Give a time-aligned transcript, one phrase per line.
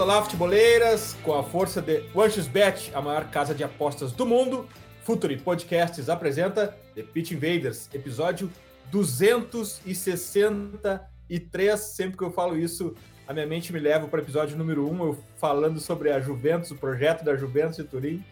[0.00, 1.14] Olá, futeboleiras!
[1.22, 4.66] Com a força de OneXBet, a maior casa de apostas do mundo,
[5.04, 8.50] Futuri Podcasts apresenta The Pitch Invaders, episódio
[8.90, 11.78] 263.
[11.78, 12.94] Sempre que eu falo isso,
[13.28, 16.70] a minha mente me leva para o episódio número 1, eu falando sobre a Juventus,
[16.70, 18.24] o projeto da Juventus de Turim,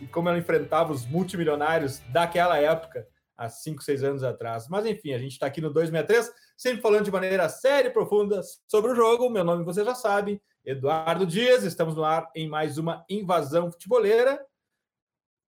[0.00, 3.04] e como ela enfrentava os multimilionários daquela época,
[3.36, 4.68] há 5, 6 anos atrás.
[4.68, 8.40] Mas enfim, a gente está aqui no 263 sempre falando de maneira séria e profunda
[8.68, 9.28] sobre o jogo.
[9.28, 11.62] Meu nome você já sabe, Eduardo Dias.
[11.62, 14.44] Estamos no ar em mais uma invasão futeboleira.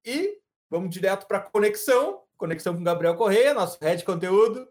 [0.05, 0.37] E
[0.69, 4.67] vamos direto para a conexão conexão com Gabriel Correia, nosso head de conteúdo.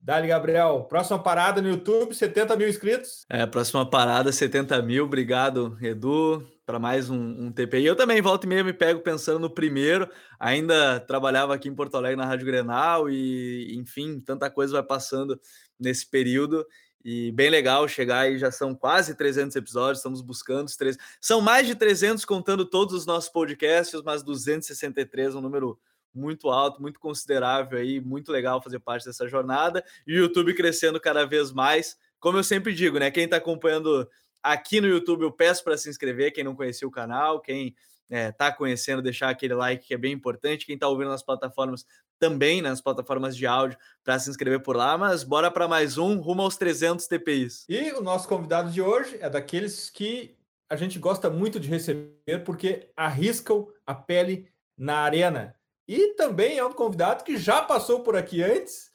[0.00, 0.84] Dali, Gabriel.
[0.88, 3.24] Próxima parada no YouTube, 70 mil inscritos.
[3.30, 5.04] É, próxima parada, 70 mil.
[5.04, 7.84] Obrigado, Edu para mais um, um, TPI.
[7.84, 10.08] Eu também volto e meia me pego pensando no primeiro.
[10.38, 15.38] Ainda trabalhava aqui em Porto Alegre na Rádio Grenal e, enfim, tanta coisa vai passando
[15.78, 16.64] nesse período.
[17.04, 20.96] E bem legal chegar aí, já são quase 300 episódios, estamos buscando os três.
[21.20, 25.78] São mais de 300 contando todos os nossos podcasts, mas 263 é um número
[26.14, 29.84] muito alto, muito considerável aí, muito legal fazer parte dessa jornada.
[30.06, 31.96] E o YouTube crescendo cada vez mais.
[32.20, 33.10] Como eu sempre digo, né?
[33.10, 34.08] Quem está acompanhando
[34.42, 37.76] Aqui no YouTube eu peço para se inscrever, quem não conhecia o canal, quem
[38.10, 40.66] está é, conhecendo, deixar aquele like que é bem importante.
[40.66, 41.86] Quem está ouvindo nas plataformas
[42.22, 44.96] também, nas plataformas de áudio, para se inscrever por lá.
[44.96, 47.64] Mas bora para mais um, rumo aos 300 TPIs.
[47.68, 50.36] E o nosso convidado de hoje é daqueles que
[50.70, 54.46] a gente gosta muito de receber porque arriscam a pele
[54.78, 55.56] na arena.
[55.88, 58.92] E também é um convidado que já passou por aqui antes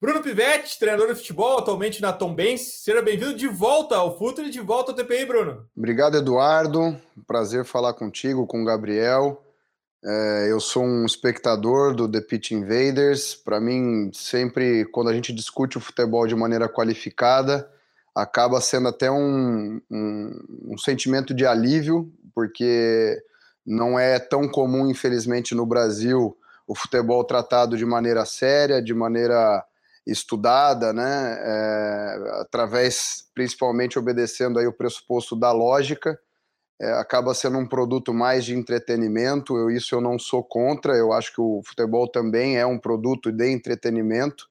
[0.00, 2.82] Bruno Pivetti, treinador de futebol, atualmente na Tombense.
[2.82, 5.66] Seja bem-vindo de volta ao Futuro e de volta ao TPI, Bruno.
[5.74, 6.94] Obrigado, Eduardo.
[7.26, 9.42] Prazer falar contigo, com o Gabriel.
[10.06, 13.34] É, eu sou um espectador do The Pitch Invaders.
[13.34, 17.66] Para mim, sempre quando a gente discute o futebol de maneira qualificada,
[18.14, 23.18] acaba sendo até um, um, um sentimento de alívio, porque
[23.64, 29.64] não é tão comum, infelizmente, no Brasil, o futebol tratado de maneira séria, de maneira
[30.06, 36.18] estudada, né, é, através, principalmente obedecendo aí o pressuposto da lógica,
[36.80, 41.12] é, acaba sendo um produto mais de entretenimento, eu, isso eu não sou contra, eu
[41.12, 44.48] acho que o futebol também é um produto de entretenimento,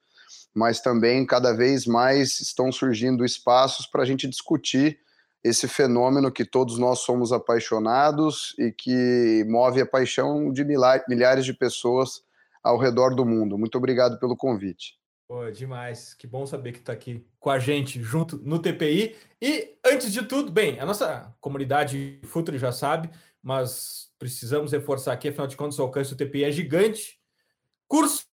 [0.54, 4.98] mas também cada vez mais estão surgindo espaços para a gente discutir
[5.42, 11.52] esse fenômeno que todos nós somos apaixonados e que move a paixão de milhares de
[11.52, 12.22] pessoas
[12.62, 13.58] ao redor do mundo.
[13.58, 14.94] Muito obrigado pelo convite.
[15.26, 16.12] Pô, demais.
[16.14, 19.16] Que bom saber que está aqui com a gente junto no TPI.
[19.40, 23.10] E antes de tudo, bem, a nossa comunidade Futuri já sabe,
[23.42, 27.18] mas precisamos reforçar aqui, afinal de contas, o alcance do TPI é gigante.
[27.88, 28.26] Curso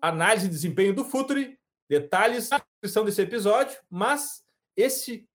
[0.00, 4.42] Análise de Desempenho do Futuri, detalhes na descrição desse episódio, mas
[4.74, 5.28] esse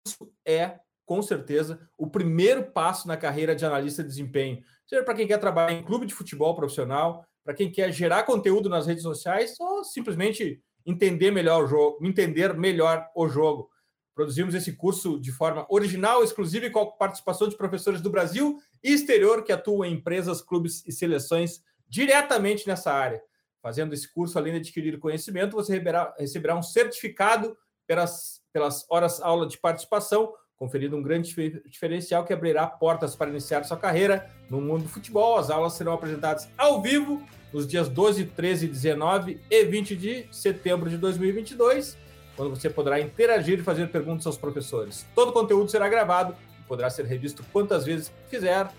[0.46, 4.64] é, com certeza, o primeiro passo na carreira de analista de desempenho.
[4.88, 8.68] Seja para quem quer trabalhar em clube de futebol profissional, para quem quer gerar conteúdo
[8.68, 13.69] nas redes sociais ou simplesmente entender melhor o jogo, entender melhor o jogo.
[14.15, 18.57] Produzimos esse curso de forma original, exclusiva e com a participação de professores do Brasil
[18.81, 23.21] e exterior que atuam em empresas, clubes e seleções diretamente nessa área.
[23.61, 27.55] Fazendo esse curso, além de adquirir conhecimento, você receberá, receberá um certificado
[27.85, 31.35] pelas, pelas horas aula de participação, conferindo um grande
[31.67, 35.37] diferencial que abrirá portas para iniciar sua carreira no mundo do futebol.
[35.37, 37.21] As aulas serão apresentadas ao vivo
[37.52, 41.97] nos dias 12, 13, 19 e 20 de setembro de 2022,
[42.35, 45.05] quando você poderá interagir e fazer perguntas aos professores.
[45.16, 48.70] Todo o conteúdo será gravado e poderá ser revisto quantas vezes quiser.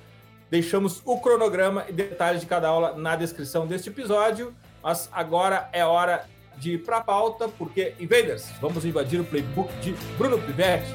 [0.50, 5.84] Deixamos o cronograma e detalhes de cada aula na descrição deste episódio, mas agora é
[5.84, 6.24] hora
[6.56, 10.92] de ir para a pauta, porque, invaders, vamos invadir o playbook de Bruno Pivetti.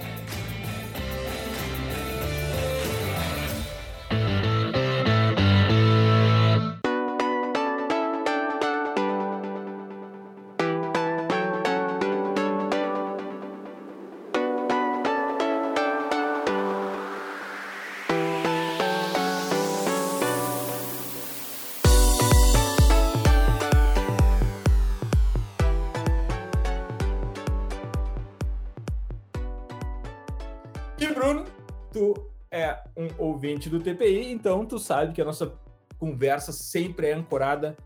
[33.70, 35.54] Do TPI, então tu sabe que a nossa
[35.98, 37.78] conversa sempre é ancorada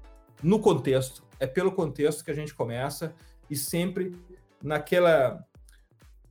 [0.41, 1.23] no contexto.
[1.39, 3.13] É pelo contexto que a gente começa
[3.49, 4.15] e sempre
[4.61, 5.45] naquela.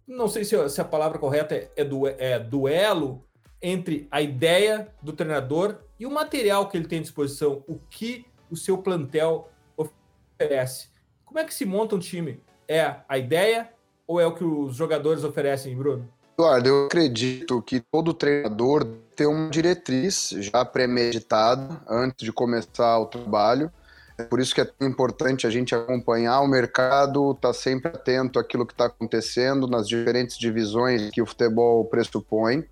[0.06, 3.25] Não sei se, se a palavra correta é, é, du, é duelo
[3.60, 8.26] entre a ideia do treinador e o material que ele tem à disposição, o que
[8.50, 10.90] o seu plantel oferece.
[11.25, 12.40] Como é que se monta um time?
[12.69, 13.72] É a ideia
[14.06, 16.08] ou é o que os jogadores oferecem, Bruno?
[16.38, 18.85] Eduardo, eu acredito que todo treinador
[19.17, 23.73] tem uma diretriz já premeditada antes de começar o trabalho.
[24.19, 27.88] É por isso que é tão importante a gente acompanhar o mercado, estar tá sempre
[27.88, 32.62] atento àquilo que está acontecendo nas diferentes divisões que o futebol pressupõe.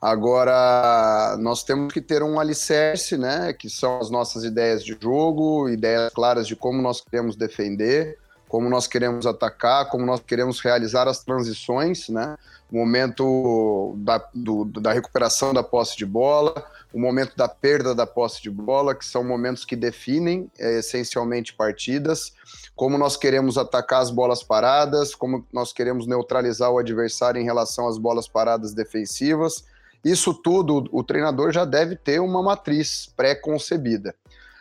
[0.00, 5.68] Agora, nós temos que ter um alicerce, né, que são as nossas ideias de jogo,
[5.68, 8.16] ideias claras de como nós queremos defender,
[8.54, 12.36] como nós queremos atacar, como nós queremos realizar as transições, né?
[12.74, 18.04] O momento da, do, da recuperação da posse de bola, o momento da perda da
[18.04, 22.32] posse de bola, que são momentos que definem é, essencialmente partidas,
[22.74, 27.86] como nós queremos atacar as bolas paradas, como nós queremos neutralizar o adversário em relação
[27.86, 29.64] às bolas paradas defensivas.
[30.04, 34.16] Isso tudo o treinador já deve ter uma matriz pré-concebida.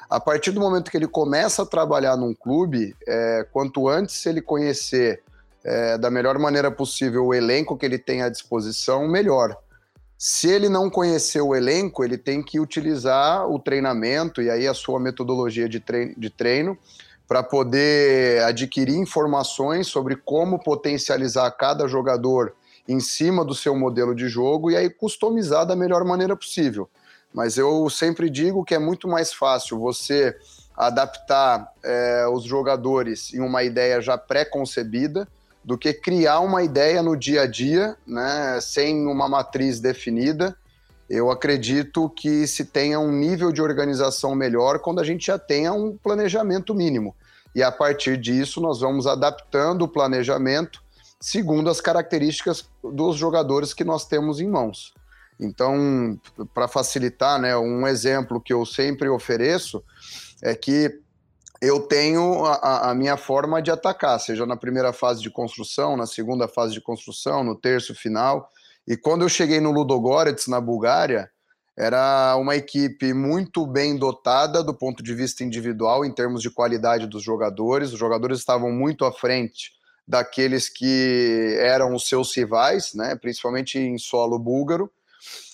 [0.08, 4.40] A partir do momento que ele começa a trabalhar num clube, é, quanto antes ele
[4.40, 5.24] conhecer
[5.64, 9.56] é, da melhor maneira possível o elenco que ele tem à disposição, melhor.
[10.18, 14.74] Se ele não conhecer o elenco, ele tem que utilizar o treinamento e aí a
[14.74, 16.78] sua metodologia de treino, de treino
[17.28, 22.54] para poder adquirir informações sobre como potencializar cada jogador
[22.88, 26.90] em cima do seu modelo de jogo e aí customizar da melhor maneira possível.
[27.34, 30.38] Mas eu sempre digo que é muito mais fácil você
[30.76, 35.28] adaptar é, os jogadores em uma ideia já pré-concebida
[35.64, 40.56] do que criar uma ideia no dia a dia, né, sem uma matriz definida.
[41.10, 45.72] Eu acredito que se tenha um nível de organização melhor quando a gente já tenha
[45.74, 47.16] um planejamento mínimo.
[47.56, 50.84] E a partir disso, nós vamos adaptando o planejamento
[51.24, 54.94] segundo as características dos jogadores que nós temos em mãos.
[55.40, 56.20] Então,
[56.54, 59.82] para facilitar, né, um exemplo que eu sempre ofereço
[60.42, 61.00] é que
[61.64, 66.06] eu tenho a, a, minha forma de atacar, seja na primeira fase de construção, na
[66.06, 68.50] segunda fase de construção, no terço final.
[68.86, 71.32] E quando eu cheguei no Ludogorets, na Bulgária,
[71.78, 77.08] era uma equipe muito bem dotada do ponto de vista individual, em termos de qualidade
[77.08, 77.94] dos jogadores.
[77.94, 79.72] Os jogadores estavam muito à frente
[80.06, 84.92] daqueles que eram os seus rivais, né, principalmente em solo búlgaro.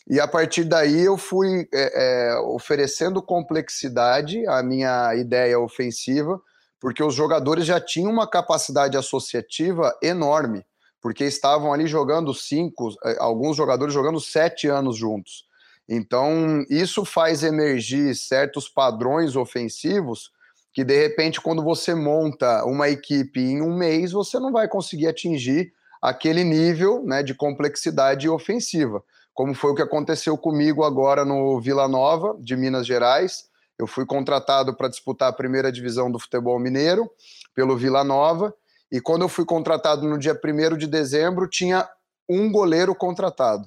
[0.09, 6.41] E a partir daí eu fui é, é, oferecendo complexidade à minha ideia ofensiva,
[6.79, 10.65] porque os jogadores já tinham uma capacidade associativa enorme,
[10.99, 15.45] porque estavam ali jogando cinco, é, alguns jogadores jogando sete anos juntos.
[15.87, 20.31] Então, isso faz emergir certos padrões ofensivos
[20.73, 25.07] que, de repente, quando você monta uma equipe em um mês, você não vai conseguir
[25.07, 25.71] atingir
[26.01, 29.03] aquele nível né, de complexidade ofensiva
[29.39, 33.45] como foi o que aconteceu comigo agora no Vila Nova, de Minas Gerais.
[33.79, 37.09] Eu fui contratado para disputar a primeira divisão do futebol mineiro
[37.55, 38.53] pelo Vila Nova,
[38.91, 41.87] e quando eu fui contratado no dia 1 de dezembro, tinha
[42.27, 43.65] um goleiro contratado.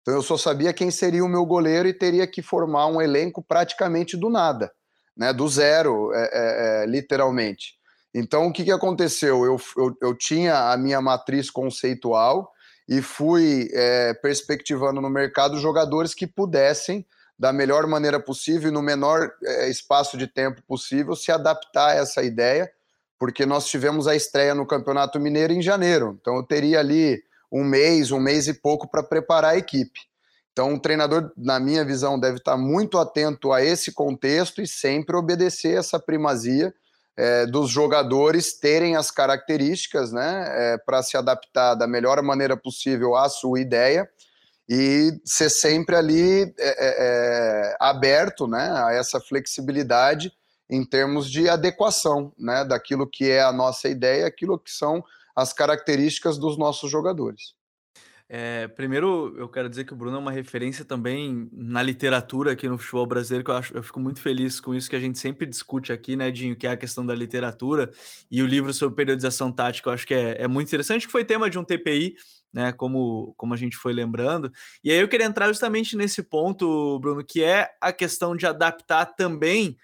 [0.00, 3.42] Então eu só sabia quem seria o meu goleiro e teria que formar um elenco
[3.42, 4.72] praticamente do nada,
[5.14, 5.34] né?
[5.34, 7.74] do zero, é, é, é, literalmente.
[8.14, 9.44] Então o que, que aconteceu?
[9.44, 12.50] Eu, eu, eu tinha a minha matriz conceitual,
[12.90, 17.06] e fui é, perspectivando no mercado jogadores que pudessem,
[17.38, 21.94] da melhor maneira possível e no menor é, espaço de tempo possível, se adaptar a
[21.94, 22.68] essa ideia,
[23.16, 26.18] porque nós tivemos a estreia no Campeonato Mineiro em janeiro.
[26.20, 30.00] Então eu teria ali um mês, um mês e pouco para preparar a equipe.
[30.52, 35.16] Então, o treinador, na minha visão, deve estar muito atento a esse contexto e sempre
[35.16, 36.74] obedecer essa primazia
[37.20, 43.14] é, dos jogadores terem as características né, é, para se adaptar da melhor maneira possível
[43.14, 44.08] à sua ideia
[44.66, 50.32] e ser sempre ali é, é, é, aberto né, a essa flexibilidade
[50.70, 55.04] em termos de adequação né, daquilo que é a nossa ideia, aquilo que são
[55.36, 57.52] as características dos nossos jogadores.
[58.32, 62.68] É, primeiro, eu quero dizer que o Bruno é uma referência também na literatura aqui
[62.68, 65.18] no futebol brasileiro, que eu, acho, eu fico muito feliz com isso que a gente
[65.18, 67.90] sempre discute aqui, né, Dinho, que é a questão da literatura
[68.30, 71.24] e o livro sobre periodização tática, eu acho que é, é muito interessante, que foi
[71.24, 72.14] tema de um TPI,
[72.52, 74.52] né, como, como a gente foi lembrando.
[74.84, 79.06] E aí eu queria entrar justamente nesse ponto, Bruno, que é a questão de adaptar
[79.06, 79.76] também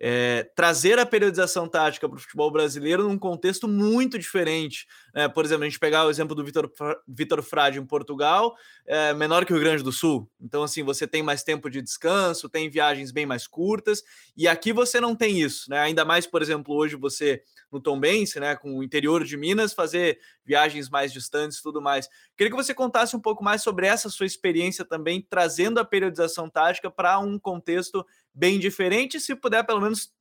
[0.00, 4.86] é, trazer a periodização tática para o futebol brasileiro num contexto muito diferente.
[5.14, 6.70] É, por exemplo, a gente pegar o exemplo do Vitor,
[7.06, 10.30] Vitor Frade em Portugal, é menor que o Rio Grande do Sul.
[10.40, 14.02] Então, assim, você tem mais tempo de descanso, tem viagens bem mais curtas,
[14.36, 15.78] e aqui você não tem isso, né?
[15.80, 20.18] Ainda mais, por exemplo, hoje você no Tombense, né, com o interior de Minas, fazer
[20.44, 22.08] viagens mais distantes e tudo mais.
[22.36, 26.48] Queria que você contasse um pouco mais sobre essa sua experiência também, trazendo a periodização
[26.48, 29.20] tática para um contexto bem diferente.
[29.20, 30.12] Se puder, pelo menos,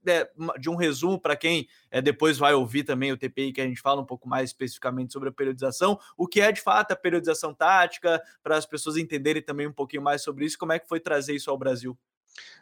[0.59, 3.81] de um resumo para quem é, depois vai ouvir também o TPI, que a gente
[3.81, 7.53] fala um pouco mais especificamente sobre a periodização, o que é de fato a periodização
[7.53, 10.99] tática, para as pessoas entenderem também um pouquinho mais sobre isso, como é que foi
[10.99, 11.97] trazer isso ao Brasil.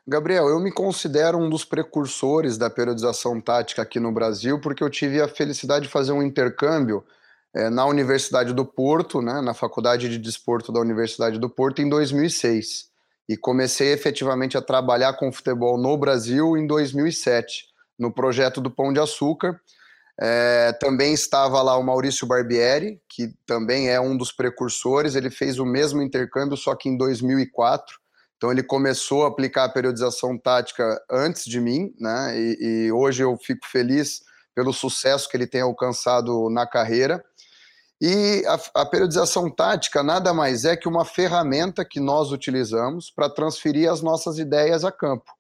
[0.07, 4.89] Gabriel, eu me considero um dos precursores da periodização tática aqui no Brasil, porque eu
[4.89, 7.03] tive a felicidade de fazer um intercâmbio
[7.53, 11.89] é, na Universidade do Porto, né, na Faculdade de Desporto da Universidade do Porto, em
[11.89, 12.89] 2006.
[13.27, 17.65] E comecei efetivamente a trabalhar com futebol no Brasil em 2007,
[17.97, 19.59] no projeto do Pão de Açúcar.
[20.19, 25.15] É, também estava lá o Maurício Barbieri, que também é um dos precursores.
[25.15, 27.99] Ele fez o mesmo intercâmbio, só que em 2004
[28.37, 32.37] então ele começou a aplicar a periodização tática antes de mim, né?
[32.37, 34.21] E, e, hoje eu fico feliz
[34.53, 37.23] pelo sucesso que ele tem alcançado na carreira.
[38.01, 43.29] E a, a periodização tática nada mais é que uma ferramenta que nós utilizamos para
[43.29, 45.31] transferir as nossas ideias a campo.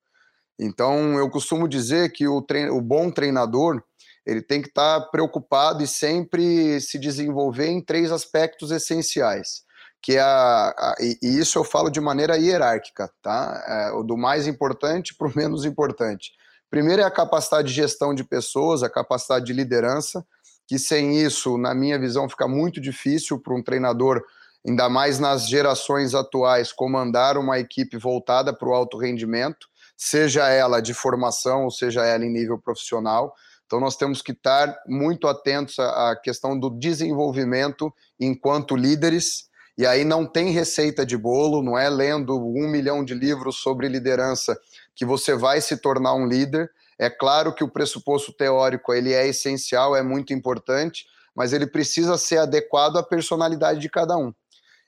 [0.57, 3.83] Então eu costumo dizer que o, trein, o bom treinador
[4.25, 9.65] ele tem que estar tá preocupado e sempre se desenvolver em três aspectos essenciais
[10.05, 13.63] que é a, a e, isso eu falo de maneira hierárquica, tá?
[13.67, 16.31] É, do mais importante para o menos importante.
[16.69, 20.23] Primeiro é a capacidade de gestão de pessoas, a capacidade de liderança,
[20.67, 24.21] que sem isso, na minha visão, fica muito difícil para um treinador,
[24.67, 30.81] ainda mais nas gerações atuais, comandar uma equipe voltada para o alto rendimento, seja ela
[30.81, 33.33] de formação ou seja ela em nível profissional.
[33.65, 40.05] Então, nós temos que estar muito atentos à questão do desenvolvimento enquanto líderes e aí
[40.05, 44.57] não tem receita de bolo, não é lendo um milhão de livros sobre liderança
[44.95, 46.71] que você vai se tornar um líder.
[46.97, 52.17] É claro que o pressuposto teórico ele é essencial, é muito importante, mas ele precisa
[52.17, 54.33] ser adequado à personalidade de cada um.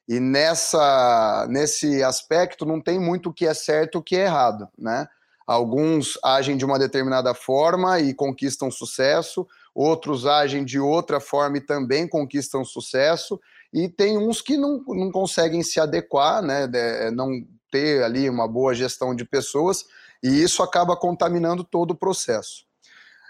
[0.07, 4.25] E nessa nesse aspecto não tem muito o que é certo e o que é
[4.25, 5.07] errado, né?
[5.45, 11.61] Alguns agem de uma determinada forma e conquistam sucesso, outros agem de outra forma e
[11.61, 13.39] também conquistam sucesso,
[13.71, 17.31] e tem uns que não, não conseguem se adequar, né, de, não
[17.71, 19.85] ter ali uma boa gestão de pessoas,
[20.23, 22.65] e isso acaba contaminando todo o processo.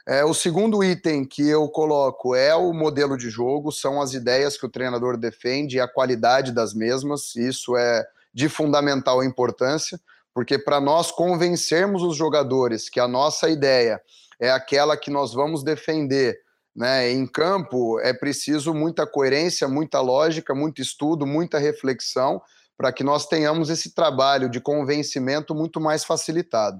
[0.05, 4.57] É, o segundo item que eu coloco é o modelo de jogo, são as ideias
[4.57, 9.99] que o treinador defende e a qualidade das mesmas, isso é de fundamental importância,
[10.33, 14.01] porque para nós convencermos os jogadores que a nossa ideia
[14.39, 16.39] é aquela que nós vamos defender
[16.77, 17.11] né?
[17.11, 22.39] Em campo é preciso muita coerência, muita lógica, muito estudo, muita reflexão
[22.77, 26.79] para que nós tenhamos esse trabalho de convencimento muito mais facilitado.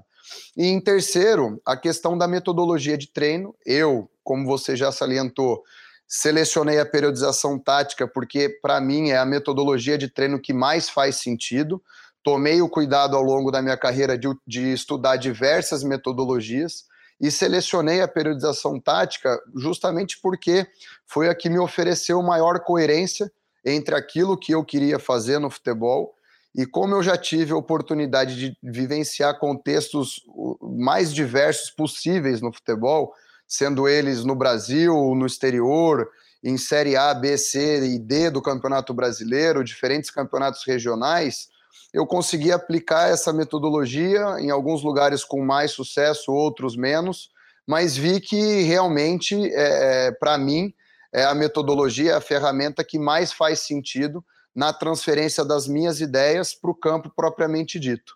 [0.56, 3.54] E em terceiro, a questão da metodologia de treino.
[3.66, 5.62] Eu, como você já salientou,
[6.06, 11.16] selecionei a periodização tática porque, para mim, é a metodologia de treino que mais faz
[11.16, 11.82] sentido.
[12.22, 16.84] Tomei o cuidado ao longo da minha carreira de, de estudar diversas metodologias
[17.20, 20.66] e selecionei a periodização tática justamente porque
[21.06, 23.30] foi a que me ofereceu maior coerência
[23.70, 26.14] entre aquilo que eu queria fazer no futebol
[26.54, 30.22] e como eu já tive a oportunidade de vivenciar contextos
[30.60, 33.12] mais diversos possíveis no futebol,
[33.46, 36.08] sendo eles no Brasil, no exterior,
[36.42, 41.48] em Série A, B, C e D do Campeonato Brasileiro, diferentes campeonatos regionais,
[41.92, 47.30] eu consegui aplicar essa metodologia em alguns lugares com mais sucesso, outros menos,
[47.66, 50.72] mas vi que realmente, é, é para mim,
[51.12, 54.24] é a metodologia, a ferramenta que mais faz sentido
[54.54, 58.14] na transferência das minhas ideias para o campo propriamente dito.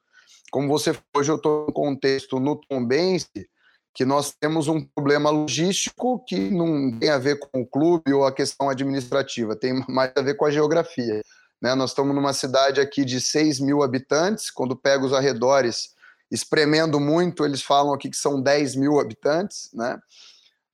[0.51, 3.49] Como você hoje eu estou no contexto no Tombense,
[3.95, 8.25] que nós temos um problema logístico que não tem a ver com o clube ou
[8.25, 11.23] a questão administrativa, tem mais a ver com a geografia.
[11.61, 11.75] Né?
[11.75, 15.91] Nós estamos numa cidade aqui de 6 mil habitantes, quando pega os arredores,
[16.31, 19.99] espremendo muito, eles falam aqui que são 10 mil habitantes, né?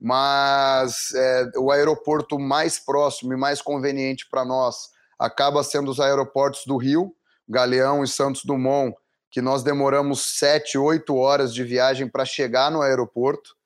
[0.00, 6.62] Mas é, o aeroporto mais próximo e mais conveniente para nós acaba sendo os aeroportos
[6.64, 7.12] do Rio,
[7.48, 8.94] Galeão e Santos Dumont,
[9.30, 13.56] que nós demoramos sete, oito horas de viagem para chegar no aeroporto.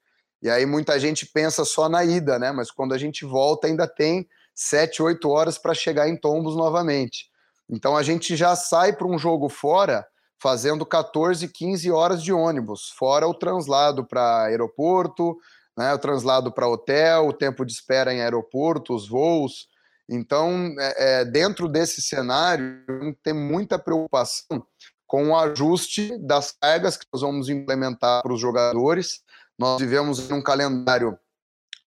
[0.40, 2.50] E aí muita gente pensa só na ida, né?
[2.50, 7.30] Mas quando a gente volta ainda tem sete, oito horas para chegar em Tombos novamente.
[7.68, 10.06] Então a gente já sai para um jogo fora
[10.38, 15.36] fazendo 14, 15 horas de ônibus, fora o translado para aeroporto,
[15.76, 19.68] né, o translado para hotel, o tempo de espera em aeroporto, os voos.
[20.08, 22.84] Então, é, é, dentro desse cenário,
[23.22, 24.66] tem muita preocupação
[25.06, 29.20] com o ajuste das cargas que nós vamos implementar para os jogadores.
[29.58, 31.18] Nós vivemos em um calendário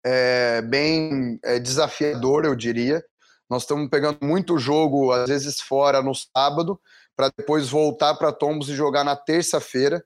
[0.06, 3.04] é, bem é, desafiador, eu diria.
[3.50, 6.80] Nós estamos pegando muito jogo, às vezes fora no sábado,
[7.16, 10.04] para depois voltar para Tombos e jogar na terça-feira.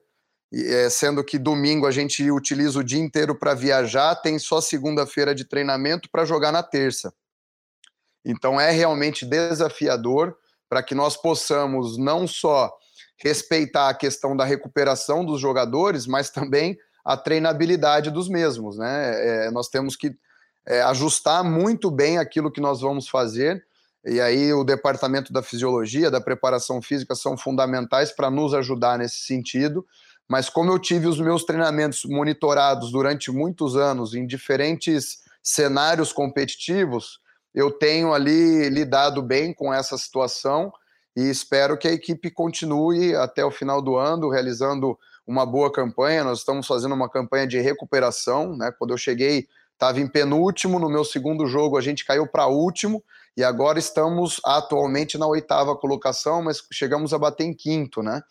[0.52, 5.36] É, sendo que domingo a gente utiliza o dia inteiro para viajar, tem só segunda-feira
[5.36, 7.14] de treinamento para jogar na terça.
[8.26, 10.36] Então é realmente desafiador
[10.68, 12.72] para que nós possamos não só
[13.18, 18.78] respeitar a questão da recuperação dos jogadores, mas também a treinabilidade dos mesmos.
[18.78, 19.46] Né?
[19.48, 20.16] É, nós temos que
[20.66, 23.66] é, ajustar muito bem aquilo que nós vamos fazer.
[24.06, 29.18] E aí o departamento da fisiologia, da preparação física são fundamentais para nos ajudar nesse
[29.18, 29.86] sentido.
[30.30, 37.20] Mas como eu tive os meus treinamentos monitorados durante muitos anos em diferentes cenários competitivos,
[37.54, 40.72] eu tenho ali lidado bem com essa situação
[41.18, 46.24] e espero que a equipe continue até o final do ano realizando uma boa campanha.
[46.24, 48.72] Nós estamos fazendo uma campanha de recuperação, né?
[48.78, 53.04] Quando eu cheguei, estava em penúltimo, no meu segundo jogo a gente caiu para último
[53.36, 58.22] e agora estamos atualmente na oitava colocação, mas chegamos a bater em quinto, né?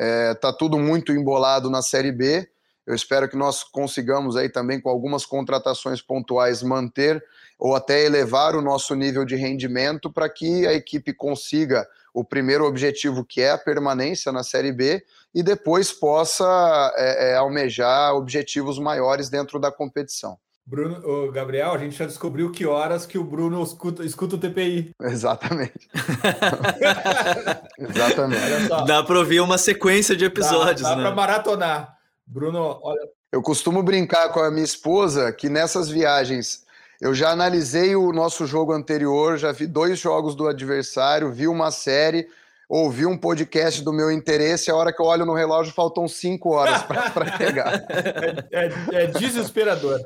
[0.00, 2.48] É, tá tudo muito embolado na Série B.
[2.86, 7.22] Eu espero que nós consigamos aí também com algumas contratações pontuais manter
[7.58, 12.64] ou até elevar o nosso nível de rendimento para que a equipe consiga o primeiro
[12.64, 18.78] objetivo, que é a permanência na Série B, e depois possa é, é, almejar objetivos
[18.78, 20.38] maiores dentro da competição.
[20.68, 24.38] Bruno, o Gabriel, a gente já descobriu que horas que o Bruno escuta, escuta o
[24.38, 24.90] TPI.
[25.00, 25.88] Exatamente.
[27.78, 28.68] Exatamente.
[28.86, 31.02] Dá para ouvir uma sequência de episódios, dá, dá né?
[31.04, 31.96] para maratonar.
[32.26, 33.00] Bruno, olha.
[33.32, 36.66] Eu costumo brincar com a minha esposa que nessas viagens
[37.00, 41.70] eu já analisei o nosso jogo anterior, já vi dois jogos do adversário, vi uma
[41.70, 42.28] série,
[42.68, 44.70] ouvi um podcast do meu interesse.
[44.70, 47.86] A hora que eu olho no relógio, faltam cinco horas para pegar.
[48.52, 49.98] É, é, é, desesperador.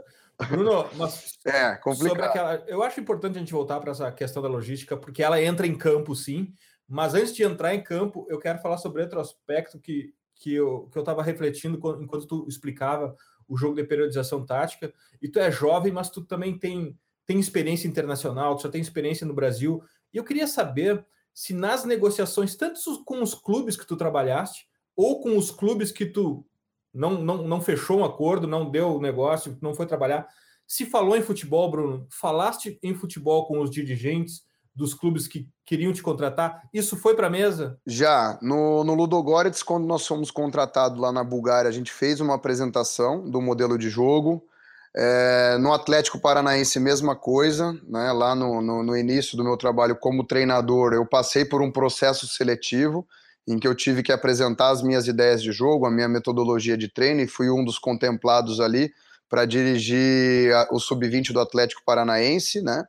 [0.49, 2.23] Bruno, mas é complicado.
[2.23, 5.67] Aquela, eu acho importante a gente voltar para essa questão da logística, porque ela entra
[5.67, 6.53] em campo, sim.
[6.89, 10.91] Mas antes de entrar em campo, eu quero falar sobre outro aspecto que, que eu
[10.95, 13.17] estava refletindo enquanto tu explicava
[13.49, 17.89] o jogo de periodização tática, e tu é jovem, mas tu também tem, tem experiência
[17.89, 22.81] internacional, tu já tem experiência no Brasil, e eu queria saber se nas negociações, tanto
[23.05, 26.47] com os clubes que tu trabalhaste, ou com os clubes que tu
[26.93, 30.27] não, não, não fechou um acordo, não deu o negócio, não foi trabalhar,
[30.67, 34.43] se falou em futebol, Bruno, falaste em futebol com os dirigentes,
[34.75, 36.63] dos clubes que queriam te contratar?
[36.73, 37.79] Isso foi para a mesa?
[37.87, 38.39] Já.
[38.41, 43.29] No, no Ludogorets, quando nós fomos contratados lá na Bulgária, a gente fez uma apresentação
[43.29, 44.43] do modelo de jogo.
[44.95, 47.79] É, no Atlético Paranaense, mesma coisa.
[47.87, 48.11] Né?
[48.13, 52.27] Lá no, no, no início do meu trabalho como treinador, eu passei por um processo
[52.27, 53.07] seletivo
[53.47, 56.89] em que eu tive que apresentar as minhas ideias de jogo, a minha metodologia de
[56.89, 58.93] treino, e fui um dos contemplados ali
[59.29, 62.85] para dirigir o sub-20 do Atlético Paranaense, né?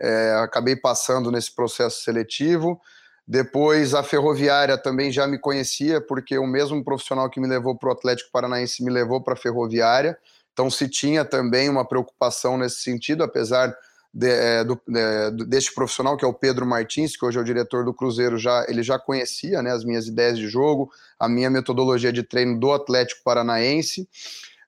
[0.00, 2.80] é, acabei passando nesse processo seletivo.
[3.26, 7.90] Depois a Ferroviária também já me conhecia, porque o mesmo profissional que me levou para
[7.90, 10.16] o Atlético Paranaense me levou para a Ferroviária.
[10.52, 13.74] Então se tinha também uma preocupação nesse sentido, apesar
[14.12, 17.44] de, é, do, de, deste profissional que é o Pedro Martins, que hoje é o
[17.44, 21.50] diretor do Cruzeiro, já ele já conhecia né, as minhas ideias de jogo, a minha
[21.50, 24.08] metodologia de treino do Atlético Paranaense.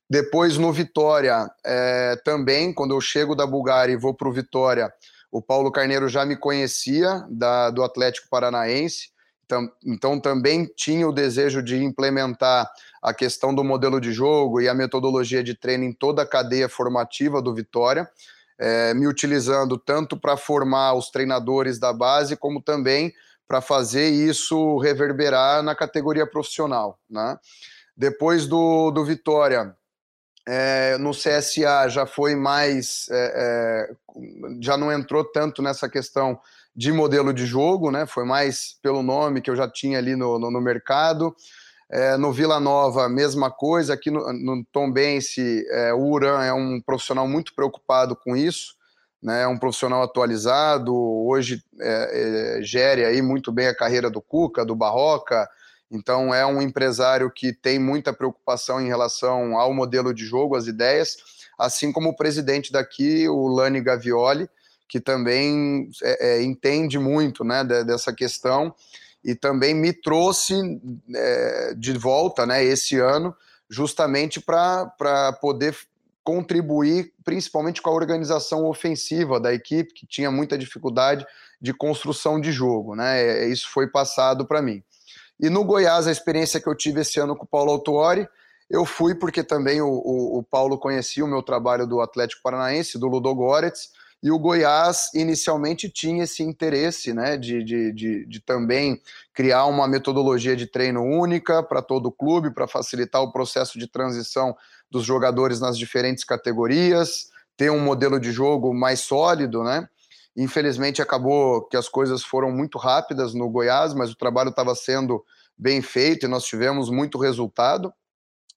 [0.09, 4.93] Depois no Vitória, é, também, quando eu chego da Bulgária e vou para o Vitória,
[5.31, 9.11] o Paulo Carneiro já me conhecia da, do Atlético Paranaense,
[9.85, 12.71] então também tinha o desejo de implementar
[13.03, 16.69] a questão do modelo de jogo e a metodologia de treino em toda a cadeia
[16.69, 18.09] formativa do Vitória,
[18.61, 23.13] é, me utilizando tanto para formar os treinadores da base, como também
[23.49, 27.01] para fazer isso reverberar na categoria profissional.
[27.09, 27.39] Né?
[27.97, 29.75] Depois do, do Vitória,
[30.47, 33.95] é, no CSA já foi mais, é, é,
[34.61, 36.39] já não entrou tanto nessa questão
[36.77, 38.07] de modelo de jogo, né?
[38.07, 41.35] Foi mais pelo nome que eu já tinha ali no, no, no mercado.
[41.91, 43.95] É, no Vila Nova, mesma coisa.
[43.95, 48.75] Aqui no, no Tombense, é, o Uran é um profissional muito preocupado com isso,
[49.23, 49.43] né?
[49.43, 50.95] É um profissional atualizado.
[50.95, 55.49] Hoje é, é, gere aí muito bem a carreira do Cuca, do Barroca,
[55.91, 60.69] então, é um empresário que tem muita preocupação em relação ao modelo de jogo, às
[60.69, 61.17] ideias,
[61.59, 64.49] assim como o presidente daqui, o Lani Gavioli,
[64.89, 68.75] que também é, é, entende muito né, dessa questão
[69.25, 70.55] e também me trouxe
[71.15, 73.35] é, de volta né, esse ano,
[73.69, 75.77] justamente para poder
[76.23, 81.27] contribuir principalmente com a organização ofensiva da equipe, que tinha muita dificuldade
[81.61, 82.95] de construção de jogo.
[82.95, 83.21] Né?
[83.21, 84.83] É, isso foi passado para mim.
[85.39, 88.29] E no Goiás, a experiência que eu tive esse ano com o Paulo Autuori,
[88.69, 92.99] eu fui porque também o, o, o Paulo conhecia o meu trabalho do Atlético Paranaense,
[92.99, 93.91] do Ludo Goretz,
[94.23, 99.01] e o Goiás inicialmente tinha esse interesse né, de, de, de, de também
[99.33, 103.87] criar uma metodologia de treino única para todo o clube, para facilitar o processo de
[103.87, 104.55] transição
[104.91, 109.89] dos jogadores nas diferentes categorias, ter um modelo de jogo mais sólido, né?
[110.37, 115.25] Infelizmente acabou que as coisas foram muito rápidas no Goiás, mas o trabalho estava sendo
[115.57, 117.93] bem feito e nós tivemos muito resultado.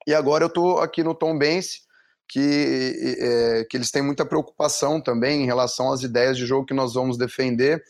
[0.05, 1.81] E agora eu estou aqui no Tom Bense,
[2.33, 6.73] que, é, que eles têm muita preocupação também em relação às ideias de jogo que
[6.73, 7.83] nós vamos defender.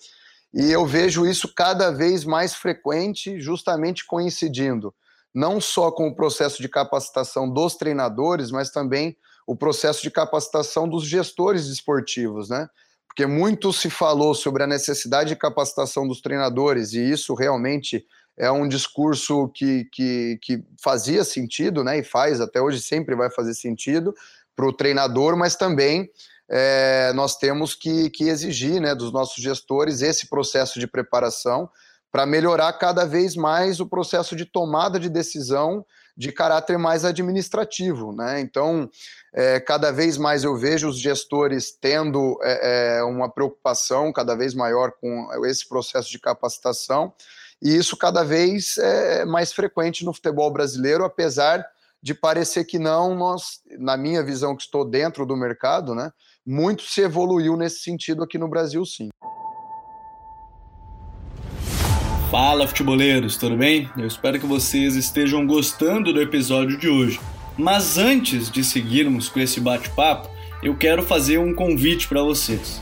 [0.54, 4.94] E eu vejo isso cada vez mais frequente, justamente coincidindo
[5.34, 10.88] não só com o processo de capacitação dos treinadores, mas também o processo de capacitação
[10.88, 12.70] dos gestores esportivos, né?
[13.08, 18.06] Porque muito se falou sobre a necessidade de capacitação dos treinadores, e isso realmente
[18.38, 22.00] é um discurso que, que, que fazia sentido, né?
[22.00, 24.13] E faz até hoje, sempre vai fazer sentido
[24.56, 26.10] para o treinador, mas também
[26.50, 31.69] é, nós temos que, que exigir né, dos nossos gestores esse processo de preparação
[32.12, 35.84] para melhorar cada vez mais o processo de tomada de decisão
[36.15, 38.13] de caráter mais administrativo.
[38.13, 38.39] Né?
[38.39, 38.88] Então,
[39.34, 44.91] é, cada vez mais eu vejo os gestores tendo é, uma preocupação cada vez maior
[44.91, 47.12] com esse processo de capacitação
[47.63, 51.65] e isso cada vez é mais frequente no futebol brasileiro, apesar
[52.02, 56.12] de parecer que não, nós, na minha visão que estou dentro do mercado, né,
[56.45, 59.08] muito se evoluiu nesse sentido aqui no Brasil, sim.
[62.30, 63.89] Fala, futeboleiros, tudo bem?
[63.95, 67.21] Eu espero que vocês estejam gostando do episódio de hoje.
[67.58, 70.28] Mas antes de seguirmos com esse bate-papo,
[70.62, 72.82] eu quero fazer um convite para vocês.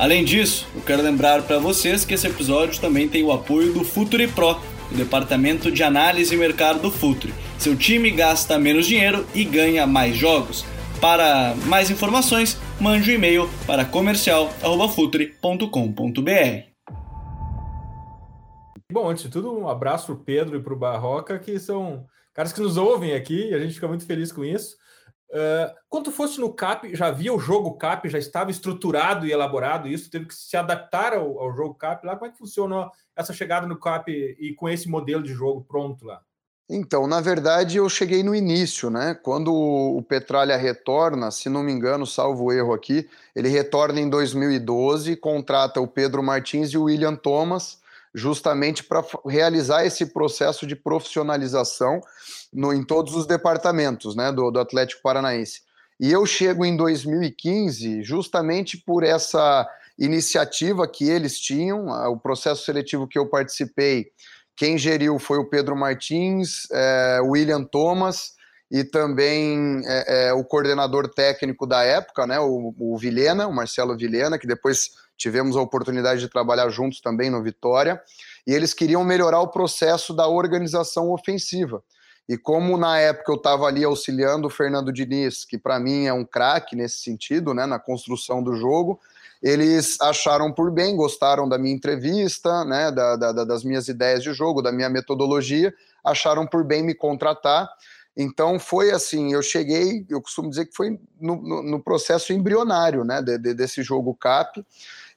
[0.00, 3.84] Além disso, eu quero lembrar para vocês que esse episódio também tem o apoio do
[3.84, 4.58] Futuri Pro,
[4.90, 7.34] o departamento de análise e mercado do Futuri.
[7.58, 10.64] Seu time gasta menos dinheiro e ganha mais jogos.
[11.02, 16.70] Para mais informações, mande um e-mail para comercial@futuri.com.br.
[18.90, 22.06] Bom, antes de tudo, um abraço para o Pedro e para o Barroca, que são
[22.32, 24.79] caras que nos ouvem aqui e a gente fica muito feliz com isso.
[25.30, 29.86] Uh, quando fosse no CAP, já havia o jogo CAP, já estava estruturado e elaborado
[29.86, 32.16] isso, teve que se adaptar ao, ao jogo CAP lá.
[32.16, 36.04] Como é que funcionou essa chegada no CAP e com esse modelo de jogo pronto
[36.04, 36.20] lá?
[36.72, 39.12] Então, na verdade, eu cheguei no início, né?
[39.12, 45.16] Quando o Petralha retorna, se não me engano, salvo erro aqui, ele retorna em 2012,
[45.16, 47.80] contrata o Pedro Martins e o William Thomas,
[48.14, 52.00] justamente para realizar esse processo de profissionalização
[52.52, 55.62] no, em todos os departamentos né, do, do Atlético Paranaense.
[55.98, 59.68] E eu chego em 2015 justamente por essa
[59.98, 64.06] iniciativa que eles tinham, o processo seletivo que eu participei,
[64.56, 68.32] quem geriu foi o Pedro Martins, é, William Thomas
[68.70, 73.96] e também é, é, o coordenador técnico da época, né, o, o Vilhena, o Marcelo
[73.96, 74.90] Vilhena, que depois
[75.20, 78.02] tivemos a oportunidade de trabalhar juntos também no Vitória,
[78.46, 81.82] e eles queriam melhorar o processo da organização ofensiva.
[82.26, 86.12] E como na época eu estava ali auxiliando o Fernando Diniz, que para mim é
[86.12, 88.98] um craque nesse sentido, né, na construção do jogo,
[89.42, 94.32] eles acharam por bem, gostaram da minha entrevista, né, da, da, das minhas ideias de
[94.32, 97.68] jogo, da minha metodologia, acharam por bem me contratar.
[98.16, 103.04] Então foi assim, eu cheguei, eu costumo dizer que foi no, no, no processo embrionário,
[103.04, 104.64] né, de, de, desse jogo CAP.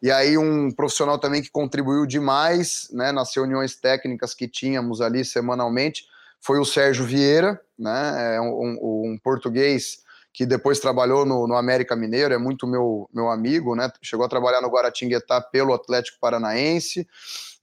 [0.04, 5.24] E aí um profissional também que contribuiu demais né, nas reuniões técnicas que tínhamos ali
[5.24, 6.04] semanalmente
[6.42, 11.96] foi o Sérgio Vieira, né, é um, um português que depois trabalhou no, no, América
[11.96, 13.90] Mineiro, é muito meu, meu amigo, né?
[14.02, 17.08] Chegou a trabalhar no Guaratinguetá pelo Atlético Paranaense,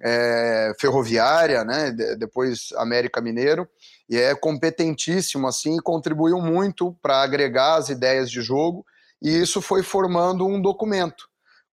[0.00, 1.90] é, Ferroviária, né?
[1.90, 3.68] De, depois América Mineiro,
[4.08, 8.86] e é competentíssimo assim, e contribuiu muito para agregar as ideias de jogo,
[9.20, 11.29] e isso foi formando um documento.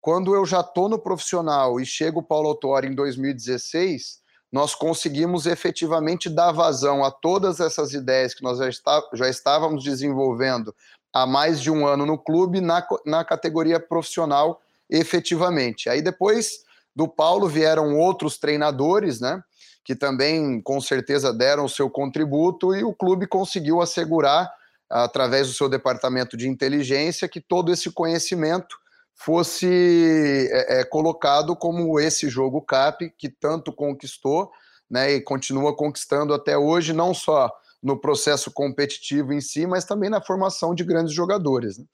[0.05, 4.19] Quando eu já estou no profissional e chego o Paulo Autori em 2016,
[4.51, 9.83] nós conseguimos efetivamente dar vazão a todas essas ideias que nós já, está, já estávamos
[9.83, 10.75] desenvolvendo
[11.11, 15.89] há mais de um ano no clube, na, na categoria profissional, efetivamente.
[15.89, 16.59] Aí depois
[16.95, 19.41] do Paulo vieram outros treinadores, né?
[19.83, 24.53] Que também com certeza deram o seu contributo e o clube conseguiu assegurar,
[24.87, 28.84] através do seu departamento de inteligência, que todo esse conhecimento
[29.15, 34.51] fosse é, é, colocado como esse jogo CAP que tanto conquistou
[34.89, 37.49] né, e continua conquistando até hoje, não só
[37.81, 41.77] no processo competitivo em si, mas também na formação de grandes jogadores.
[41.77, 41.85] Né?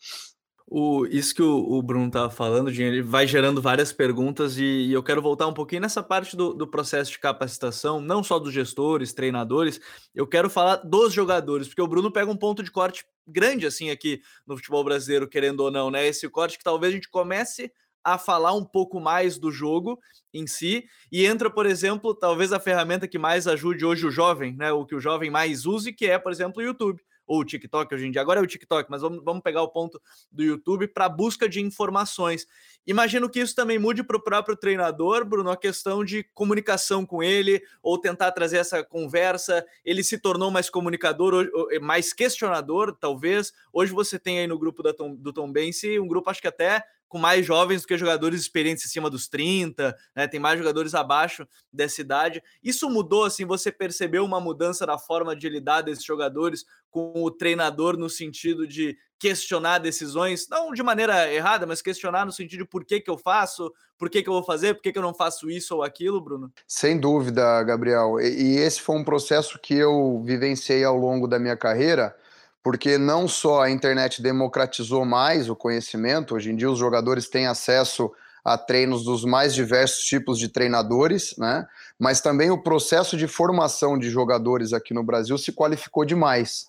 [0.73, 4.93] O, isso que o, o Bruno estava falando, ele vai gerando várias perguntas e, e,
[4.93, 8.53] eu quero voltar um pouquinho nessa parte do, do, processo de capacitação, não só dos
[8.53, 9.81] gestores, treinadores,
[10.15, 13.89] eu quero falar dos jogadores, porque o Bruno pega um ponto de corte grande assim
[13.89, 16.07] aqui no futebol brasileiro, querendo ou não, né?
[16.07, 17.69] Esse corte que talvez a gente comece
[18.01, 19.99] a falar um pouco mais do jogo
[20.33, 24.55] em si e entra, por exemplo, talvez a ferramenta que mais ajude hoje o jovem,
[24.55, 24.71] né?
[24.71, 27.95] O que o jovem mais use, que é, por exemplo, o YouTube ou o TikTok
[27.95, 28.19] hoje em dia.
[28.21, 31.61] Agora é o TikTok, mas vamos, vamos pegar o ponto do YouTube para busca de
[31.61, 32.45] informações.
[32.85, 37.23] Imagino que isso também mude para o próprio treinador, Bruno, a questão de comunicação com
[37.23, 39.65] ele, ou tentar trazer essa conversa.
[39.85, 41.49] Ele se tornou mais comunicador,
[41.81, 43.53] mais questionador, talvez.
[43.71, 46.49] Hoje você tem aí no grupo da Tom, do Tom Bense um grupo, acho que
[46.49, 50.29] até com mais jovens do que jogadores experientes acima dos 30, né?
[50.29, 52.41] Tem mais jogadores abaixo dessa idade.
[52.63, 57.29] Isso mudou, assim, você percebeu uma mudança na forma de lidar desses jogadores com o
[57.29, 62.65] treinador no sentido de questionar decisões, não de maneira errada, mas questionar no sentido de
[62.65, 65.03] por que, que eu faço, por que, que eu vou fazer, por que, que eu
[65.03, 66.49] não faço isso ou aquilo, Bruno?
[66.65, 68.21] Sem dúvida, Gabriel.
[68.21, 72.15] E esse foi um processo que eu vivenciei ao longo da minha carreira
[72.63, 77.47] porque não só a internet democratizou mais o conhecimento, hoje em dia os jogadores têm
[77.47, 78.11] acesso
[78.43, 81.67] a treinos dos mais diversos tipos de treinadores, né?
[81.99, 86.67] Mas também o processo de formação de jogadores aqui no Brasil se qualificou demais.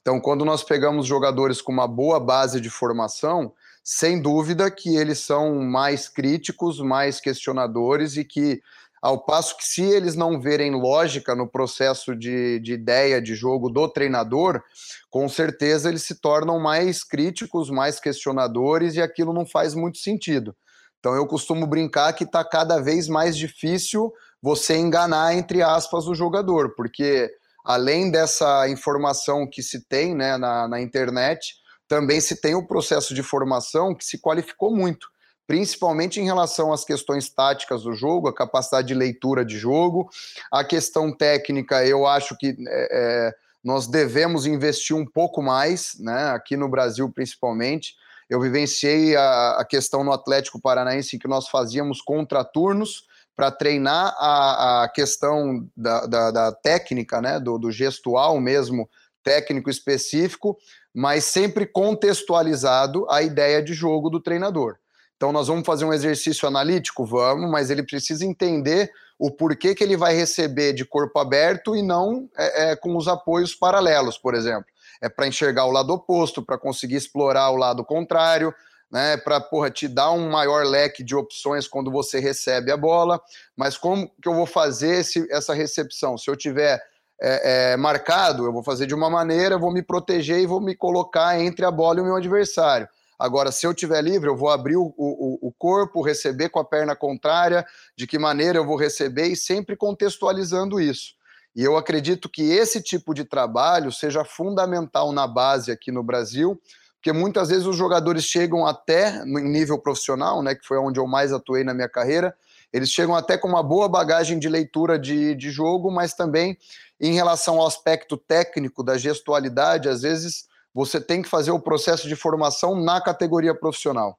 [0.00, 3.52] Então, quando nós pegamos jogadores com uma boa base de formação,
[3.84, 8.60] sem dúvida que eles são mais críticos, mais questionadores e que
[9.02, 13.68] ao passo que, se eles não verem lógica no processo de, de ideia de jogo
[13.68, 14.62] do treinador,
[15.10, 20.54] com certeza eles se tornam mais críticos, mais questionadores e aquilo não faz muito sentido.
[21.00, 26.14] Então eu costumo brincar que está cada vez mais difícil você enganar, entre aspas, o
[26.14, 27.28] jogador, porque
[27.64, 31.56] além dessa informação que se tem né, na, na internet,
[31.88, 35.11] também se tem o processo de formação que se qualificou muito
[35.52, 40.08] principalmente em relação às questões táticas do jogo, a capacidade de leitura de jogo,
[40.50, 46.30] a questão técnica, eu acho que é, é, nós devemos investir um pouco mais, né,
[46.30, 47.94] aqui no Brasil principalmente.
[48.30, 53.02] Eu vivenciei a, a questão no Atlético Paranaense que nós fazíamos contraturnos
[53.36, 58.88] para treinar a, a questão da, da, da, técnica, né, do, do gestual mesmo,
[59.22, 60.56] técnico específico,
[60.94, 64.78] mas sempre contextualizado a ideia de jogo do treinador.
[65.22, 67.06] Então, nós vamos fazer um exercício analítico?
[67.06, 71.80] Vamos, mas ele precisa entender o porquê que ele vai receber de corpo aberto e
[71.80, 74.64] não é, é, com os apoios paralelos, por exemplo.
[75.00, 78.52] É para enxergar o lado oposto, para conseguir explorar o lado contrário,
[78.90, 83.20] né, para te dar um maior leque de opções quando você recebe a bola.
[83.56, 86.18] Mas como que eu vou fazer esse, essa recepção?
[86.18, 86.82] Se eu tiver
[87.20, 90.74] é, é, marcado, eu vou fazer de uma maneira, vou me proteger e vou me
[90.74, 92.88] colocar entre a bola e o meu adversário.
[93.18, 96.64] Agora, se eu tiver livre, eu vou abrir o, o, o, corpo, receber com a
[96.64, 97.64] perna contrária,
[97.96, 101.14] de que maneira eu vou receber e sempre contextualizando isso.
[101.54, 106.60] E eu acredito que esse tipo de trabalho seja fundamental na base aqui no Brasil,
[106.96, 111.06] porque muitas vezes os jogadores chegam até no nível profissional, né, que foi onde eu
[111.06, 112.34] mais atuei na minha carreira,
[112.72, 116.56] eles chegam até com uma boa bagagem de leitura de, de jogo, mas também
[116.98, 122.08] em relação ao aspecto técnico da gestualidade, às vezes você tem que fazer o processo
[122.08, 124.18] de formação na categoria profissional.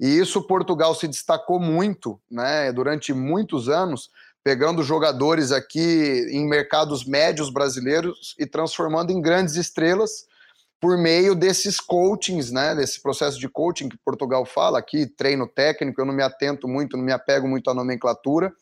[0.00, 4.10] E isso Portugal se destacou muito, né, durante muitos anos,
[4.44, 10.26] pegando jogadores aqui em mercados médios brasileiros e transformando em grandes estrelas
[10.80, 16.00] por meio desses coachings, né, desse processo de coaching que Portugal fala aqui, treino técnico,
[16.00, 18.52] eu não me atento muito, não me apego muito à nomenclatura,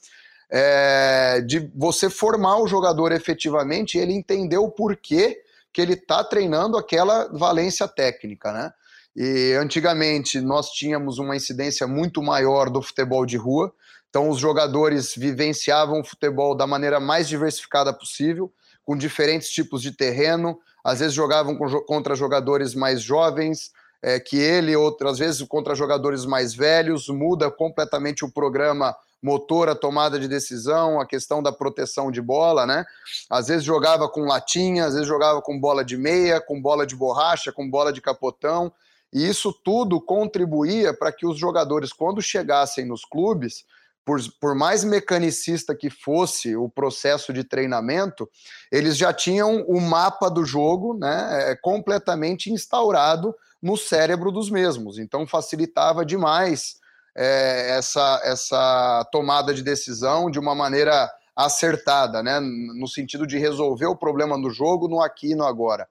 [0.50, 5.42] é, de você formar o jogador efetivamente e ele entender o porquê
[5.76, 8.72] que ele está treinando aquela valência técnica, né?
[9.14, 13.70] E antigamente nós tínhamos uma incidência muito maior do futebol de rua,
[14.08, 18.50] então os jogadores vivenciavam o futebol da maneira mais diversificada possível,
[18.86, 24.74] com diferentes tipos de terreno, às vezes jogavam contra jogadores mais jovens é, que ele,
[24.74, 31.00] outras vezes contra jogadores mais velhos, muda completamente o programa motor, a tomada de decisão,
[31.00, 32.84] a questão da proteção de bola, né?
[33.30, 36.94] Às vezes jogava com latinha, às vezes jogava com bola de meia, com bola de
[36.94, 38.72] borracha, com bola de capotão.
[39.12, 43.64] E isso tudo contribuía para que os jogadores, quando chegassem nos clubes,
[44.04, 48.30] por, por, mais mecanicista que fosse o processo de treinamento,
[48.70, 54.98] eles já tinham o mapa do jogo né, é, completamente instaurado no cérebro dos mesmos.
[54.98, 56.76] Então facilitava demais
[57.16, 63.86] é, essa, essa tomada de decisão de uma maneira acertada, né, no sentido de resolver
[63.86, 65.88] o problema do jogo no aqui e no agora.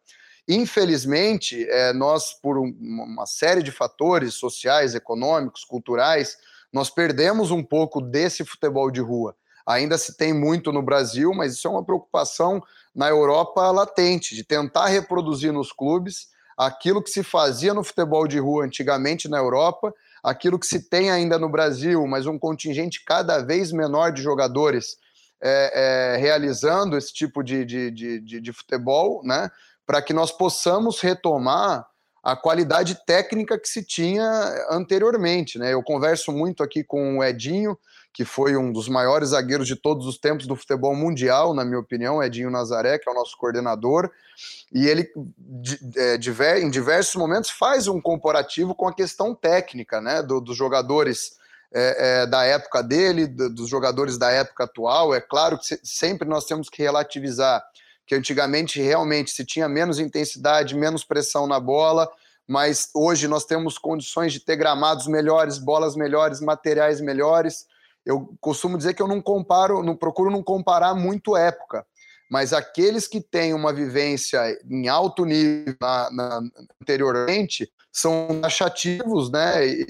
[0.47, 6.37] Infelizmente, é, nós, por uma série de fatores sociais, econômicos, culturais,
[6.71, 9.35] nós perdemos um pouco desse futebol de rua.
[9.65, 12.61] Ainda se tem muito no Brasil, mas isso é uma preocupação
[12.93, 18.39] na Europa latente, de tentar reproduzir nos clubes aquilo que se fazia no futebol de
[18.39, 19.93] rua antigamente na Europa,
[20.25, 24.97] aquilo que se tem ainda no Brasil, mas um contingente cada vez menor de jogadores
[25.39, 29.51] é, é, realizando esse tipo de, de, de, de futebol, né?
[29.85, 31.85] para que nós possamos retomar
[32.23, 34.25] a qualidade técnica que se tinha
[34.71, 35.59] anteriormente.
[35.59, 35.73] Né?
[35.73, 37.77] Eu converso muito aqui com o Edinho,
[38.15, 41.77] que foi um dos maiores zagueiros de todos os tempos do futebol mundial, na minha
[41.77, 44.09] opinião, Edinho Nazaré, que é o nosso coordenador,
[44.73, 45.11] e ele,
[45.97, 51.37] é, em diversos momentos, faz um comparativo com a questão técnica né, do, dos jogadores
[51.73, 55.13] é, é, da época dele, do, dos jogadores da época atual.
[55.13, 57.61] É claro que sempre nós temos que relativizar
[58.07, 62.09] que antigamente realmente se tinha menos intensidade, menos pressão na bola,
[62.47, 67.65] mas hoje nós temos condições de ter gramados melhores, bolas melhores, materiais melhores.
[68.05, 71.85] Eu costumo dizer que eu não comparo, não procuro não comparar muito época,
[72.29, 76.41] mas aqueles que têm uma vivência em alto nível na, na,
[76.81, 79.65] anteriormente são taxativos, né?
[79.67, 79.85] E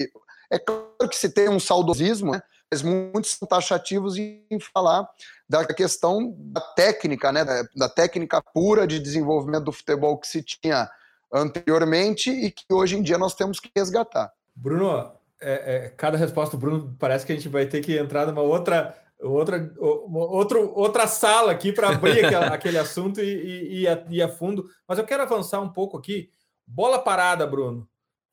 [0.50, 2.42] é claro que se tem um saudosismo, né?
[2.70, 5.08] mas muitos são taxativos em falar
[5.48, 10.42] da questão da técnica, né, da, da, técnica pura de desenvolvimento do futebol que se
[10.42, 10.90] tinha
[11.32, 14.32] anteriormente e que hoje em dia nós temos que resgatar.
[14.54, 18.26] Bruno, é, é, cada resposta do Bruno parece que a gente vai ter que entrar
[18.26, 23.88] numa outra outra, outro, outra sala aqui para abrir aquele, aquele assunto e, e, e,
[23.88, 24.68] a, e a fundo.
[24.86, 26.30] Mas eu quero avançar um pouco aqui.
[26.66, 27.88] Bola parada, Bruno.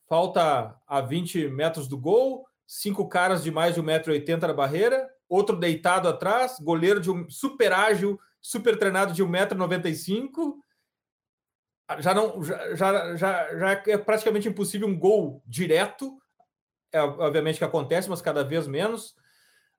[0.07, 5.57] Falta a 20 metros do gol, cinco caras de mais de 1,80m na barreira outro
[5.57, 10.53] deitado atrás, goleiro de um super ágil, super treinado de 1,95m.
[11.99, 16.17] Já não já, já, já, já é praticamente impossível um gol direto.
[16.93, 19.15] É, obviamente que acontece, mas cada vez menos.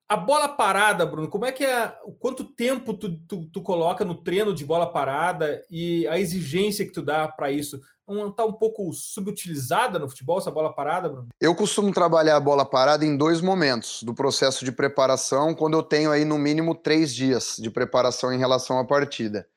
[0.07, 1.87] A bola parada, Bruno, como é que é?
[2.19, 6.91] Quanto tempo tu, tu, tu coloca no treino de bola parada e a exigência que
[6.91, 7.81] tu dá para isso?
[8.07, 11.29] não está um pouco subutilizada no futebol, essa bola parada, Bruno?
[11.41, 15.81] Eu costumo trabalhar a bola parada em dois momentos do processo de preparação, quando eu
[15.81, 19.47] tenho aí no mínimo três dias de preparação em relação à partida.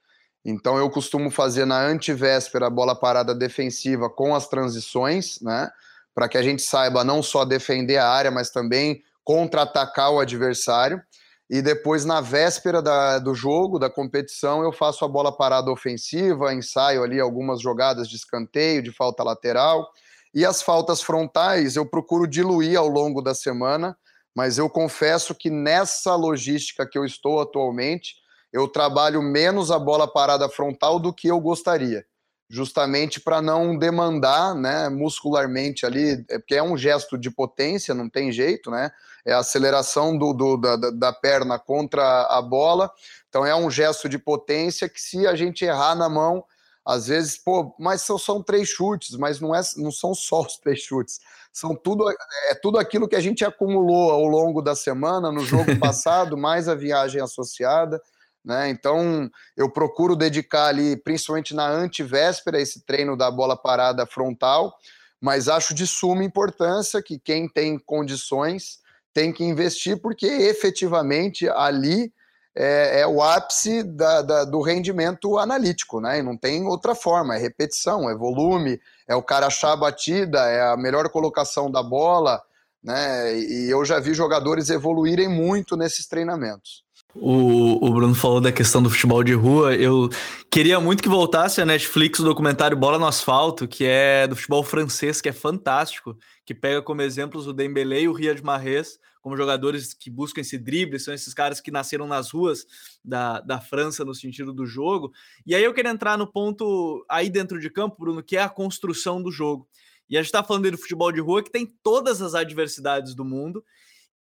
[0.44, 5.71] Então eu costumo fazer na antivéspera a bola parada defensiva com as transições, né?
[6.19, 11.01] Para que a gente saiba não só defender a área, mas também contra-atacar o adversário.
[11.49, 16.53] E depois na véspera da, do jogo, da competição, eu faço a bola parada ofensiva,
[16.53, 19.89] ensaio ali algumas jogadas de escanteio, de falta lateral,
[20.35, 23.97] e as faltas frontais eu procuro diluir ao longo da semana,
[24.35, 28.17] mas eu confesso que nessa logística que eu estou atualmente,
[28.53, 32.05] eu trabalho menos a bola parada frontal do que eu gostaria
[32.49, 38.09] justamente para não demandar, né, muscularmente ali, é porque é um gesto de potência, não
[38.09, 38.91] tem jeito, né?
[39.25, 42.91] É a aceleração do, do da, da, perna contra a bola.
[43.29, 46.43] Então é um gesto de potência que se a gente errar na mão,
[46.83, 50.57] às vezes, pô, mas são, são três chutes, mas não, é, não são só os
[50.57, 51.21] três chutes.
[51.53, 52.09] São tudo,
[52.49, 56.67] é tudo aquilo que a gente acumulou ao longo da semana, no jogo passado, mais
[56.67, 58.01] a viagem associada.
[58.49, 58.71] Né?
[58.71, 64.75] Então, eu procuro dedicar ali, principalmente na antivéspera, esse treino da bola parada frontal,
[65.21, 68.79] mas acho de suma importância que quem tem condições
[69.13, 72.11] tem que investir, porque efetivamente ali
[72.57, 76.21] é, é o ápice da, da, do rendimento analítico, né?
[76.21, 80.41] E não tem outra forma, é repetição, é volume, é o cara achar a batida,
[80.49, 82.43] é a melhor colocação da bola,
[82.83, 83.39] né?
[83.39, 86.88] E eu já vi jogadores evoluírem muito nesses treinamentos.
[87.21, 89.75] O, o Bruno falou da questão do futebol de rua.
[89.75, 90.09] Eu
[90.49, 94.62] queria muito que voltasse a Netflix o documentário Bola no Asfalto, que é do futebol
[94.62, 96.16] francês, que é fantástico,
[96.47, 100.57] que pega como exemplos o Dembélé e o Riyad Mahrez, como jogadores que buscam esse
[100.57, 102.64] drible, são esses caras que nasceram nas ruas
[103.05, 105.12] da, da França no sentido do jogo.
[105.45, 108.49] E aí eu queria entrar no ponto aí dentro de campo, Bruno, que é a
[108.49, 109.66] construção do jogo.
[110.09, 113.25] E a gente está falando do futebol de rua que tem todas as adversidades do
[113.25, 113.62] mundo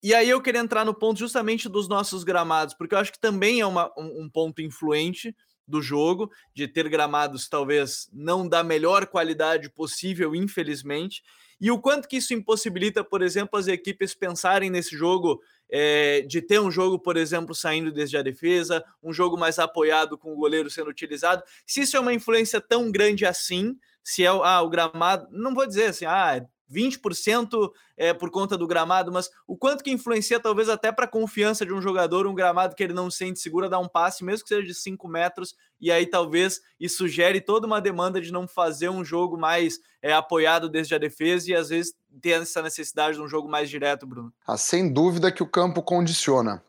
[0.03, 3.20] E aí eu queria entrar no ponto justamente dos nossos gramados, porque eu acho que
[3.20, 5.34] também é uma, um, um ponto influente
[5.68, 11.22] do jogo, de ter gramados talvez não da melhor qualidade possível, infelizmente,
[11.61, 16.40] e o quanto que isso impossibilita, por exemplo, as equipes pensarem nesse jogo é, de
[16.40, 20.36] ter um jogo, por exemplo, saindo desde a defesa, um jogo mais apoiado com o
[20.36, 21.42] goleiro sendo utilizado.
[21.66, 25.66] Se isso é uma influência tão grande assim, se é ah, o gramado, não vou
[25.66, 30.68] dizer assim, ah, 20% é por conta do gramado, mas o quanto que influencia talvez
[30.68, 33.68] até para a confiança de um jogador, um gramado que ele não sente seguro a
[33.68, 37.66] dar um passe, mesmo que seja de 5 metros, e aí talvez isso gere toda
[37.66, 41.68] uma demanda de não fazer um jogo mais é, apoiado desde a defesa e às
[41.70, 44.32] vezes ter essa necessidade de um jogo mais direto, Bruno.
[44.46, 46.62] Ah, sem dúvida que o campo condiciona.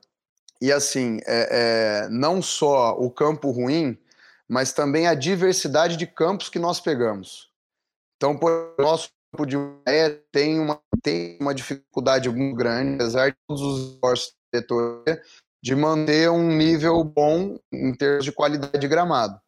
[0.61, 3.97] E assim, é, é, não só o campo ruim,
[4.47, 7.49] mas também a diversidade de campos que nós pegamos.
[8.17, 13.37] Então, por nosso campo de Maia tem uma, tem uma dificuldade muito grande, apesar de
[13.47, 14.33] todos os esforços
[15.63, 19.39] de manter um nível bom em termos de qualidade de gramado.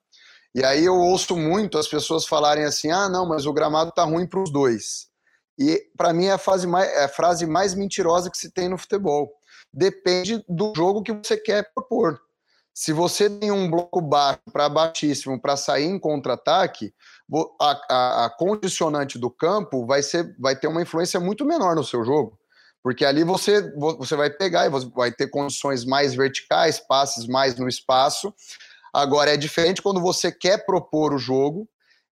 [0.55, 4.03] E aí eu ouço muito as pessoas falarem assim: ah, não, mas o gramado tá
[4.03, 5.07] ruim para os dois.
[5.59, 8.77] E para mim é a, mais, é a frase mais mentirosa que se tem no
[8.77, 9.31] futebol.
[9.73, 12.19] Depende do jogo que você quer propor.
[12.73, 16.93] Se você tem um bloco baixo para baixíssimo para sair em contra-ataque,
[17.59, 21.83] a, a, a, condicionante do campo vai, ser, vai ter uma influência muito menor no
[21.83, 22.37] seu jogo.
[22.81, 27.55] Porque ali você, você vai pegar e você vai ter condições mais verticais, passes mais
[27.55, 28.33] no espaço.
[28.93, 31.67] Agora, é diferente quando você quer propor o jogo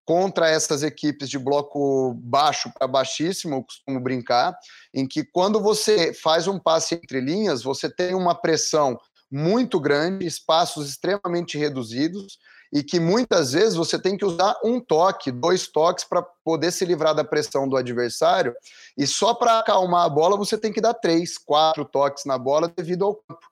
[0.06, 4.58] contra essas equipes de bloco baixo para baixíssimo, eu costumo brincar,
[4.94, 8.98] em que quando você faz um passe entre linhas, você tem uma pressão
[9.32, 12.40] muito grande, espaços extremamente reduzidos,
[12.72, 16.86] e que muitas vezes você tem que usar um toque, dois toques para poder se
[16.86, 18.56] livrar da pressão do adversário,
[18.98, 22.72] e só para acalmar a bola você tem que dar três, quatro toques na bola
[22.76, 23.46] devido ao campo.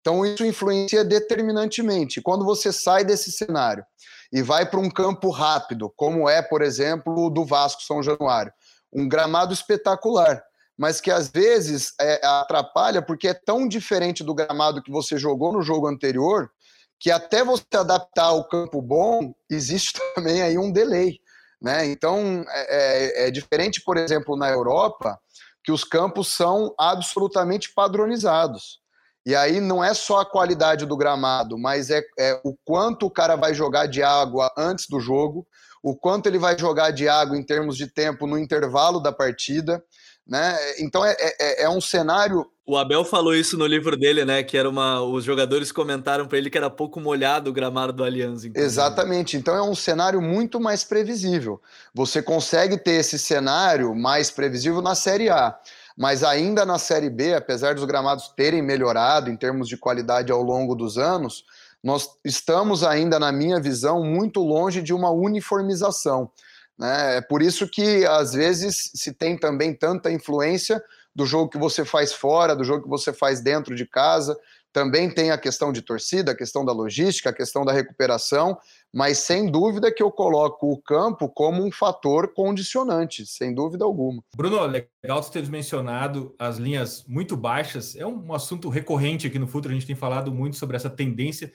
[0.00, 2.20] Então isso influencia determinantemente.
[2.20, 3.84] Quando você sai desse cenário
[4.32, 8.52] e vai para um campo rápido, como é, por exemplo, o do Vasco São Januário,
[8.92, 10.42] um gramado espetacular
[10.78, 15.52] mas que às vezes é, atrapalha porque é tão diferente do gramado que você jogou
[15.52, 16.50] no jogo anterior
[16.98, 21.18] que até você adaptar ao campo bom existe também aí um delay,
[21.60, 21.86] né?
[21.86, 25.18] Então é, é, é diferente, por exemplo, na Europa
[25.62, 28.80] que os campos são absolutamente padronizados.
[29.26, 33.10] E aí não é só a qualidade do gramado, mas é, é, o quanto o
[33.10, 35.44] cara vai jogar de água antes do jogo,
[35.82, 39.82] o quanto ele vai jogar de água em termos de tempo no intervalo da partida.
[40.26, 40.56] Né?
[40.80, 42.44] Então é, é, é um cenário.
[42.66, 44.42] O Abel falou isso no livro dele, né?
[44.42, 45.00] Que era uma.
[45.00, 48.42] Os jogadores comentaram para ele que era pouco molhado o gramado do Allianz.
[48.52, 49.36] Exatamente.
[49.36, 51.62] Então é um cenário muito mais previsível.
[51.94, 55.56] Você consegue ter esse cenário mais previsível na Série A.
[55.96, 60.42] Mas ainda na Série B, apesar dos gramados terem melhorado em termos de qualidade ao
[60.42, 61.44] longo dos anos,
[61.82, 66.30] nós estamos ainda, na minha visão, muito longe de uma uniformização.
[66.78, 67.16] Né?
[67.16, 70.82] É por isso que, às vezes, se tem também tanta influência
[71.16, 74.38] do jogo que você faz fora, do jogo que você faz dentro de casa.
[74.70, 78.58] Também tem a questão de torcida, a questão da logística, a questão da recuperação,
[78.92, 84.22] mas sem dúvida que eu coloco o campo como um fator condicionante, sem dúvida alguma.
[84.36, 87.96] Bruno, legal você ter mencionado as linhas muito baixas.
[87.96, 91.50] É um assunto recorrente aqui no futuro, a gente tem falado muito sobre essa tendência,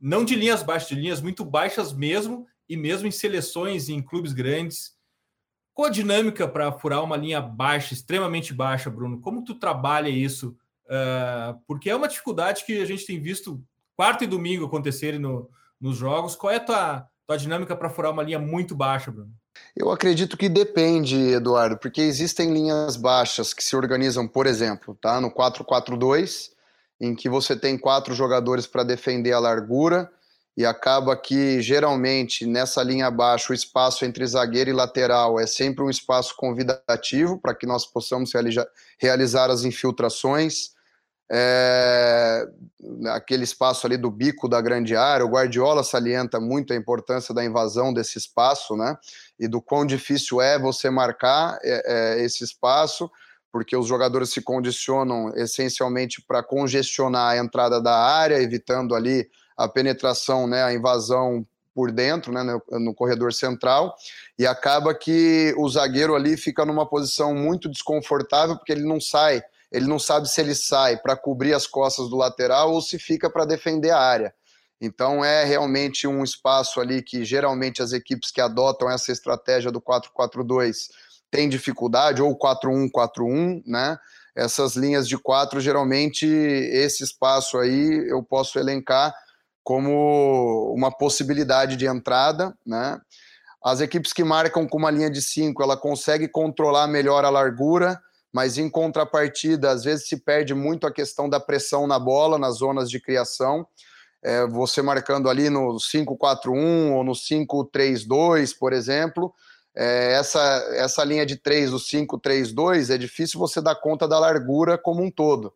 [0.00, 4.32] não de linhas baixas, de linhas muito baixas mesmo, e mesmo em seleções em clubes
[4.32, 4.92] grandes.
[5.74, 9.20] Qual a dinâmica para furar uma linha baixa, extremamente baixa, Bruno?
[9.20, 10.56] Como tu trabalha isso?
[10.86, 13.62] Uh, porque é uma dificuldade que a gente tem visto
[13.94, 16.34] quarto e domingo acontecerem no, nos jogos.
[16.34, 19.30] Qual é a tua, tua dinâmica para furar uma linha muito baixa, Bruno?
[19.76, 25.20] Eu acredito que depende, Eduardo, porque existem linhas baixas que se organizam, por exemplo, tá?
[25.20, 26.52] no 4-4-2,
[26.98, 30.10] em que você tem quatro jogadores para defender a largura
[30.56, 35.82] e acaba que geralmente nessa linha abaixo o espaço entre zagueiro e lateral é sempre
[35.82, 38.32] um espaço convidativo para que nós possamos
[38.98, 40.72] realizar as infiltrações.
[41.34, 42.46] É,
[43.08, 47.42] aquele espaço ali do bico da grande área, o Guardiola salienta muito a importância da
[47.42, 48.98] invasão desse espaço, né?
[49.40, 53.10] E do quão difícil é você marcar é, é, esse espaço,
[53.50, 59.26] porque os jogadores se condicionam essencialmente para congestionar a entrada da área, evitando ali
[59.62, 63.94] a penetração, né, a invasão por dentro, né, no, no, corredor central,
[64.38, 69.42] e acaba que o zagueiro ali fica numa posição muito desconfortável, porque ele não sai,
[69.70, 73.30] ele não sabe se ele sai para cobrir as costas do lateral ou se fica
[73.30, 74.34] para defender a área.
[74.80, 79.80] Então é realmente um espaço ali que geralmente as equipes que adotam essa estratégia do
[79.80, 80.88] 4-4-2
[81.30, 83.96] têm dificuldade, ou 4-1-4-1, né?
[84.34, 89.14] essas linhas de quatro, geralmente esse espaço aí eu posso elencar
[89.62, 93.00] como uma possibilidade de entrada, né?
[93.64, 98.00] As equipes que marcam com uma linha de cinco, ela consegue controlar melhor a largura,
[98.32, 102.56] mas em contrapartida, às vezes se perde muito a questão da pressão na bola, nas
[102.56, 103.64] zonas de criação.
[104.20, 109.32] É, você marcando ali no 5-4-1 ou no 5-3-2, por exemplo,
[109.74, 110.40] é, essa,
[110.74, 115.10] essa linha de 3, o 5-3-2, é difícil você dar conta da largura como um
[115.10, 115.52] todo.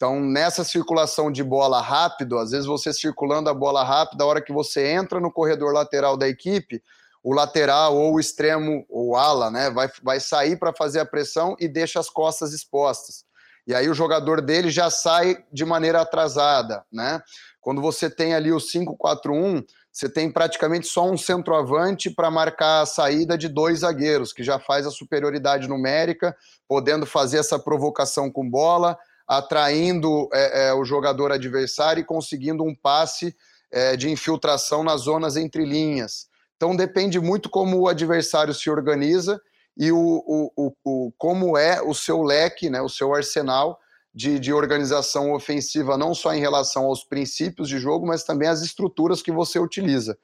[0.00, 4.40] Então, nessa circulação de bola rápido, às vezes você circulando a bola rápida, a hora
[4.40, 6.82] que você entra no corredor lateral da equipe,
[7.22, 11.54] o lateral ou o extremo, ou ala, né, vai, vai sair para fazer a pressão
[11.60, 13.26] e deixa as costas expostas.
[13.66, 17.20] E aí o jogador dele já sai de maneira atrasada, né?
[17.60, 22.86] Quando você tem ali o 5-4-1, você tem praticamente só um centroavante para marcar a
[22.86, 26.34] saída de dois zagueiros, que já faz a superioridade numérica,
[26.66, 28.98] podendo fazer essa provocação com bola,
[29.30, 33.32] atraindo é, é, o jogador adversário e conseguindo um passe
[33.70, 36.26] é, de infiltração nas zonas entre linhas.
[36.56, 39.40] Então depende muito como o adversário se organiza
[39.76, 43.78] e o, o, o, como é o seu leque, né, o seu arsenal
[44.12, 48.62] de, de, organização ofensiva, não só em relação aos princípios de jogo, mas também às
[48.62, 50.18] estruturas que você utiliza.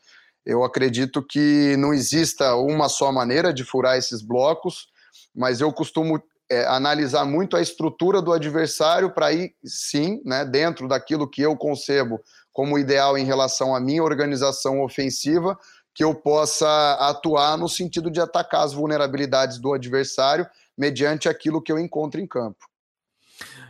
[0.44, 4.88] Eu acredito que não exista uma só maneira de furar esses blocos,
[5.32, 10.86] mas eu costumo é, analisar muito a estrutura do adversário para ir, sim, né, dentro
[10.88, 12.20] daquilo que eu concebo
[12.52, 15.58] como ideal em relação à minha organização ofensiva,
[15.94, 21.72] que eu possa atuar no sentido de atacar as vulnerabilidades do adversário mediante aquilo que
[21.72, 22.66] eu encontro em campo.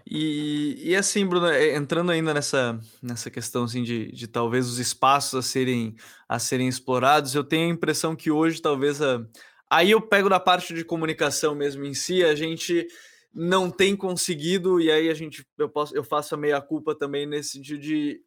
[0.08, 4.78] E, e assim, Bruno, é, entrando ainda nessa, nessa questão assim, de, de talvez os
[4.78, 5.96] espaços a serem,
[6.28, 9.20] a serem explorados, eu tenho a impressão que hoje talvez a,
[9.68, 12.86] aí eu pego da parte de comunicação mesmo em si, a gente
[13.32, 17.26] não tem conseguido, e aí a gente eu, posso, eu faço a meia culpa também
[17.26, 18.20] nesse sentido de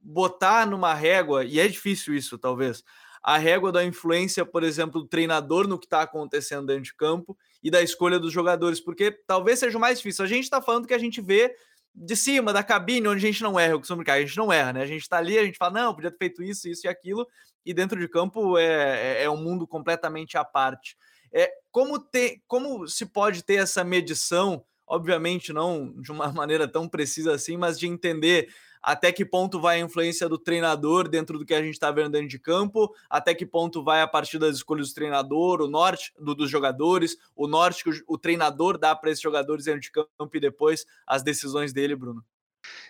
[0.00, 2.82] botar numa régua, e é difícil isso, talvez,
[3.22, 7.38] a régua da influência, por exemplo, do treinador no que está acontecendo dentro de campo
[7.62, 10.24] e da escolha dos jogadores, porque talvez seja o mais difícil.
[10.24, 11.54] A gente está falando que a gente vê
[11.94, 14.52] de cima, da cabine, onde a gente não erra, eu costumo brincar, a gente não
[14.52, 14.82] erra, né?
[14.82, 17.26] A gente está ali, a gente fala, não, podia ter feito isso, isso e aquilo,
[17.64, 20.96] e dentro de campo é, é, é um mundo completamente à parte.
[21.32, 26.88] É, como, ter, como se pode ter essa medição, obviamente não de uma maneira tão
[26.88, 28.48] precisa assim, mas de entender
[28.82, 32.10] até que ponto vai a influência do treinador dentro do que a gente está vendo
[32.10, 36.12] dentro de campo, até que ponto vai a partir das escolhas do treinador, o norte
[36.18, 39.92] do, dos jogadores, o norte que o, o treinador dá para esses jogadores dentro de
[39.92, 42.24] campo e depois as decisões dele, Bruno.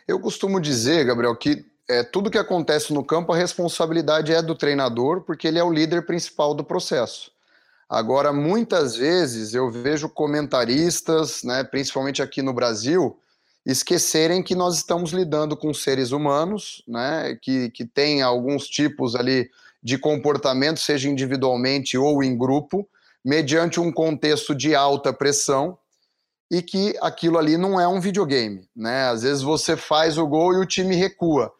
[0.09, 4.55] Eu costumo dizer, Gabriel, que é, tudo que acontece no campo, a responsabilidade é do
[4.55, 7.31] treinador, porque ele é o líder principal do processo.
[7.89, 13.19] Agora, muitas vezes eu vejo comentaristas, né, principalmente aqui no Brasil,
[13.67, 19.51] esquecerem que nós estamos lidando com seres humanos, né, que, que têm alguns tipos ali
[19.83, 22.89] de comportamento, seja individualmente ou em grupo,
[23.25, 25.77] mediante um contexto de alta pressão
[26.51, 29.09] e que aquilo ali não é um videogame, né?
[29.09, 31.53] Às vezes você faz o gol e o time recua.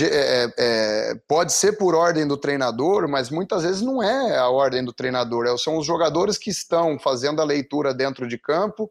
[0.00, 4.48] É, é, é, pode ser por ordem do treinador, mas muitas vezes não é a
[4.48, 8.90] ordem do treinador, é, são os jogadores que estão fazendo a leitura dentro de campo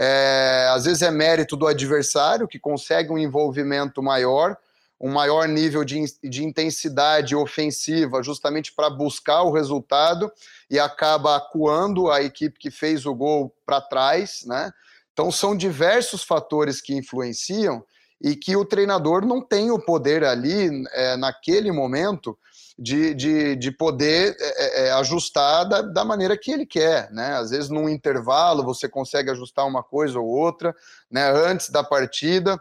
[0.00, 4.56] é, às vezes é mérito do adversário, que consegue um envolvimento maior,
[5.00, 10.30] um maior nível de, de intensidade ofensiva, justamente para buscar o resultado
[10.70, 14.70] e acaba acuando a equipe que fez o gol para trás, né?
[15.12, 17.84] Então são diversos fatores que influenciam
[18.20, 22.36] e que o treinador não tem o poder ali, é, naquele momento,
[22.78, 27.34] de, de, de poder é, é, é, ajustar da, da, maneira que ele quer, né?
[27.34, 30.74] Às vezes num intervalo você consegue ajustar uma coisa ou outra,
[31.10, 31.28] né?
[31.28, 32.60] Antes da partida,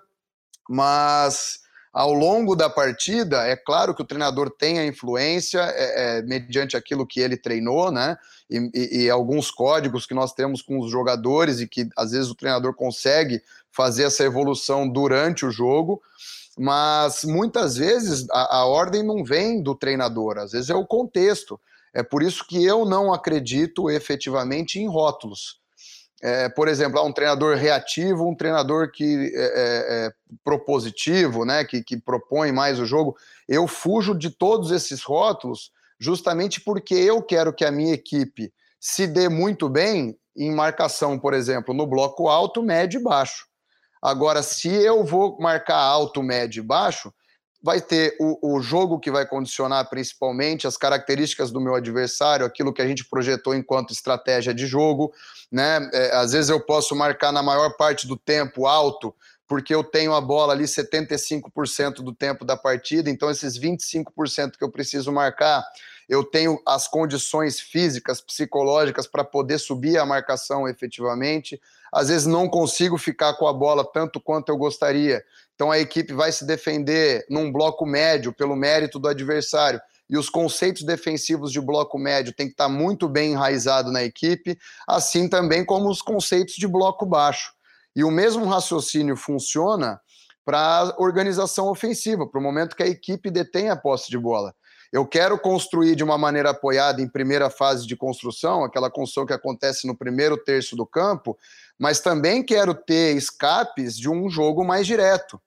[0.68, 1.60] mas
[1.94, 6.76] ao longo da partida, é claro que o treinador tem a influência é, é, mediante
[6.76, 8.18] aquilo que ele treinou, né?
[8.50, 12.30] E, e, e, alguns códigos que nós temos com os jogadores e que às vezes
[12.30, 13.42] o treinador consegue
[13.72, 16.02] fazer essa evolução durante o jogo
[16.58, 21.60] mas muitas vezes a, a, ordem não vem do treinador, às vezes é o contexto.
[21.94, 25.60] É por isso que eu não acredito efetivamente em rótulos.
[26.22, 30.12] É, por exemplo, um treinador reativo, um treinador que é, é, é,
[30.44, 33.16] propositivo, né, que, que propõe mais o jogo.
[33.48, 39.06] Eu fujo de todos esses rótulos justamente porque eu quero que a minha equipe se
[39.06, 43.47] dê muito bem em marcação, por exemplo, no bloco alto, médio e baixo.
[44.02, 47.14] Agora, se eu vou marcar alto, médio e baixo,
[47.62, 52.74] vai ter o, o, jogo que vai condicionar principalmente as características do meu adversário, aquilo
[52.74, 55.12] que a gente projetou enquanto estratégia de jogo,
[55.52, 55.90] né?
[55.92, 59.14] É, às vezes eu posso marcar na maior parte do tempo alto,
[59.48, 64.64] porque eu tenho a bola ali 75% do tempo da partida, então esses 25% que
[64.64, 65.66] eu preciso marcar,
[66.08, 71.60] eu tenho as condições físicas, psicológicas para poder subir a marcação efetivamente.
[71.92, 75.24] Às vezes não consigo ficar com a bola tanto quanto eu gostaria.
[75.54, 79.82] Então a equipe vai se defender num bloco médio pelo mérito do adversário.
[80.10, 84.58] E os conceitos defensivos de bloco médio têm que estar muito bem enraizado na equipe,
[84.88, 87.54] assim também como os conceitos de bloco baixo.
[87.94, 90.00] E o mesmo raciocínio funciona
[90.46, 94.56] para a organização ofensiva, para o momento que a equipe detém a posse de bola.
[94.92, 99.34] Eu quero construir de uma maneira apoiada em primeira fase de construção, aquela construção que
[99.34, 101.38] acontece no primeiro terço do campo,
[101.78, 105.40] mas também quero ter escapes de um jogo mais direto.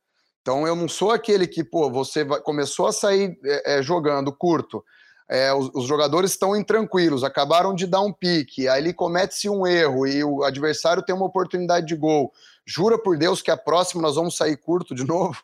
[0.42, 4.84] Então eu não sou aquele que, pô, você começou a sair é, é, jogando curto,
[5.28, 9.64] é, os, os, jogadores estão intranquilos, acabaram de dar um pique, aí ele comete-se um
[9.64, 12.32] erro e o adversário tem uma oportunidade de gol.
[12.66, 15.40] Jura por Deus que a próxima nós vamos sair curto de novo?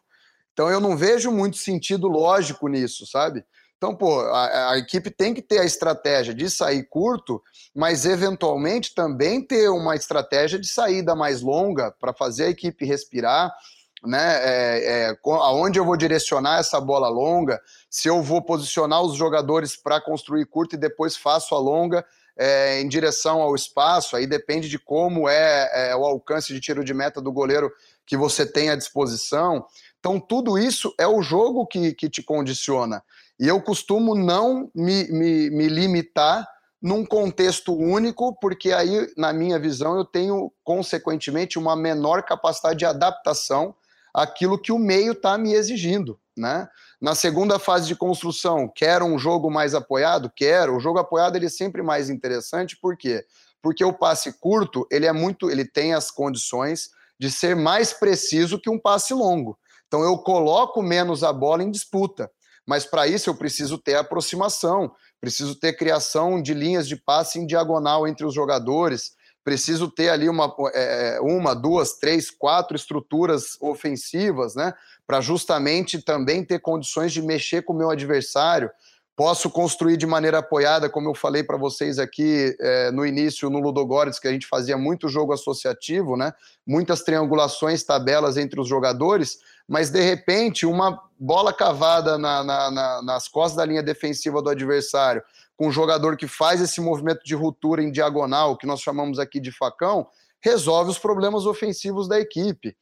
[0.52, 3.44] Então eu não vejo muito sentido lógico nisso, sabe?
[3.76, 7.42] Então, pô, a, a, equipe tem que ter a estratégia de sair curto,
[7.74, 13.54] mas eventualmente também ter uma estratégia de saída mais longa para fazer a equipe respirar,
[14.02, 14.38] né?
[14.42, 17.60] É, é, aonde eu vou direcionar essa bola longa,
[17.90, 22.04] se eu vou posicionar os jogadores para construir curto e depois faço a longa
[22.36, 26.84] é, em direção ao espaço, aí depende de como é, é o alcance de tiro
[26.84, 27.70] de meta do goleiro
[28.06, 29.66] que você tem à disposição.
[29.98, 33.02] Então, tudo isso é o jogo que, que te condiciona.
[33.38, 36.48] E eu costumo não me, me, me limitar
[36.80, 42.86] num contexto único, porque aí, na minha visão, eu tenho, consequentemente, uma menor capacidade de
[42.86, 43.74] adaptação
[44.14, 46.18] àquilo que o meio está me exigindo.
[46.36, 46.68] Né?
[47.00, 50.30] Na segunda fase de construção, quero um jogo mais apoiado?
[50.34, 50.76] Quero.
[50.76, 53.24] O jogo apoiado ele é sempre mais interessante, por quê?
[53.60, 58.60] Porque o passe curto, ele é muito, ele tem as condições de ser mais preciso
[58.60, 59.58] que um passe longo.
[59.86, 62.30] Então eu coloco menos a bola em disputa
[62.66, 67.46] mas para isso eu preciso ter aproximação, preciso ter criação de linhas de passe em
[67.46, 69.12] diagonal entre os jogadores,
[69.46, 74.74] preciso ter ali uma, é, uma duas, três, quatro estruturas ofensivas, né?
[75.06, 78.68] Para justamente também ter condições de mexer com o meu adversário.
[79.14, 83.60] Posso construir de maneira apoiada, como eu falei para vocês aqui é, no início no
[83.60, 86.32] Ludogorets, que a gente fazia muito jogo associativo, né?
[86.66, 89.38] Muitas triangulações, tabelas entre os jogadores
[89.68, 94.50] mas de repente uma bola cavada na, na, na, nas costas da linha defensiva do
[94.50, 95.22] adversário,
[95.56, 99.40] com um jogador que faz esse movimento de ruptura em diagonal, que nós chamamos aqui
[99.40, 100.06] de facão,
[100.40, 102.76] resolve os problemas ofensivos da equipe.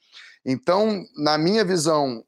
[0.45, 2.23] Então, na minha visão,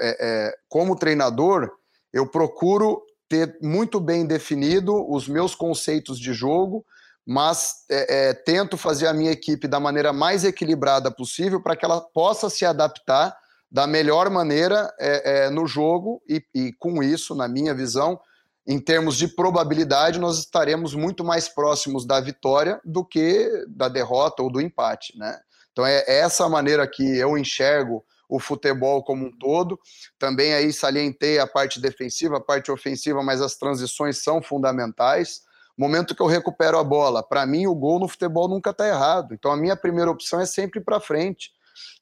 [0.00, 1.70] é, é, como treinador,
[2.12, 6.84] eu procuro ter muito bem definido os meus conceitos de jogo,
[7.24, 11.84] mas é, é, tento fazer a minha equipe da maneira mais equilibrada possível para que
[11.84, 13.36] ela possa se adaptar
[13.70, 18.20] da melhor maneira é, é, no jogo, e, e, com isso, na minha visão,
[18.66, 24.42] em termos de probabilidade, nós estaremos muito mais próximos da vitória do que da derrota
[24.42, 25.16] ou do empate.
[25.16, 25.38] Né?
[25.72, 29.78] Então é essa maneira que eu enxergo o futebol como um todo.
[30.18, 35.40] Também aí salientei a parte defensiva, a parte ofensiva, mas as transições são fundamentais.
[35.76, 39.34] Momento que eu recupero a bola, para mim o gol no futebol nunca está errado.
[39.34, 41.50] Então a minha primeira opção é sempre para frente.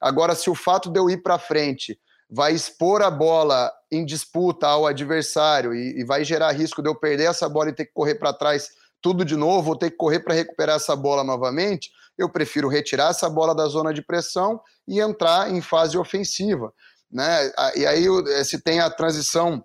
[0.00, 1.98] Agora, se o fato de eu ir para frente
[2.30, 6.94] vai expor a bola em disputa ao adversário e, e, vai gerar risco de eu
[6.94, 8.68] perder essa bola e ter que correr para trás
[9.00, 13.10] tudo de novo, ou ter que correr para recuperar essa bola novamente, eu prefiro retirar
[13.10, 16.72] essa bola da zona de pressão e entrar em fase ofensiva.
[17.10, 17.50] Né?
[17.76, 19.64] E aí eh, se tem a transição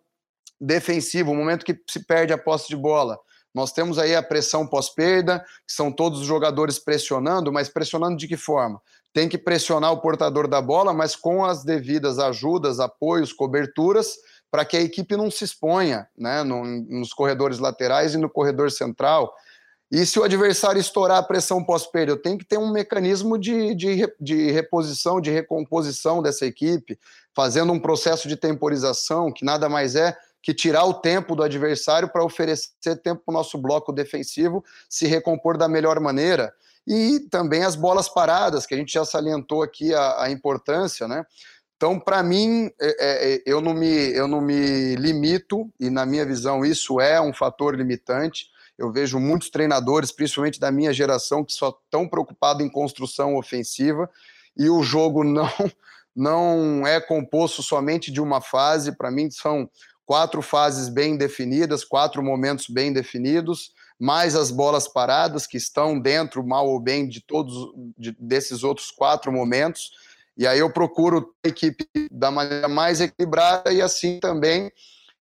[0.62, 3.20] defensiva, o momento que se perde a posse de bola.
[3.54, 8.28] Nós temos aí a pressão pós-perda, que são todos os jogadores pressionando, mas pressionando de
[8.28, 8.82] que forma?
[9.14, 14.16] Tem que pressionar o portador da bola, mas com as devidas ajudas, apoios, coberturas,
[14.50, 18.72] para que a equipe não se exponha né, no, nos corredores laterais e no corredor
[18.72, 19.34] central.
[19.92, 24.12] E se o adversário estourar a pressão pós-perda, tenho que ter um mecanismo de, de,
[24.20, 27.00] de reposição, de recomposição dessa equipe,
[27.36, 32.10] fazendo um processo de temporização, que nada mais é que tirar o tempo do adversário
[32.10, 36.52] para oferecer tempo para o nosso bloco defensivo se recompor da melhor maneira
[36.86, 41.26] e também as bolas paradas, que a gente já salientou aqui a, a importância, né?
[41.76, 46.26] Então, para mim, é, é, eu, não me, eu não me limito, e na minha
[46.26, 48.48] visão isso é um fator limitante.
[48.78, 54.10] Eu vejo muitos treinadores, principalmente da minha geração, que só estão preocupados em construção ofensiva,
[54.58, 55.50] e o jogo não
[56.16, 59.70] não é composto somente de uma fase, para mim são
[60.06, 66.46] quatro fases bem definidas, quatro momentos bem definidos, mais as bolas paradas que estão dentro,
[66.46, 67.54] mal ou bem, de todos
[67.98, 69.92] de, desses outros quatro momentos.
[70.38, 74.72] E aí eu procuro a equipe da maneira mais equilibrada e assim também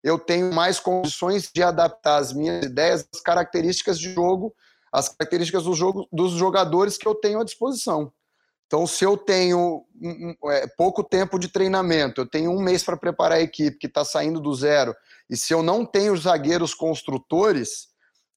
[0.04, 4.54] eu tenho mais condições de adaptar as minhas ideias, as características de jogo,
[4.92, 8.12] as características do jogo dos jogadores que eu tenho à disposição.
[8.66, 9.84] Então, se eu tenho
[10.46, 14.06] é, pouco tempo de treinamento, eu tenho um mês para preparar a equipe que está
[14.06, 14.96] saindo do zero,
[15.28, 17.88] e se eu não tenho zagueiros construtores,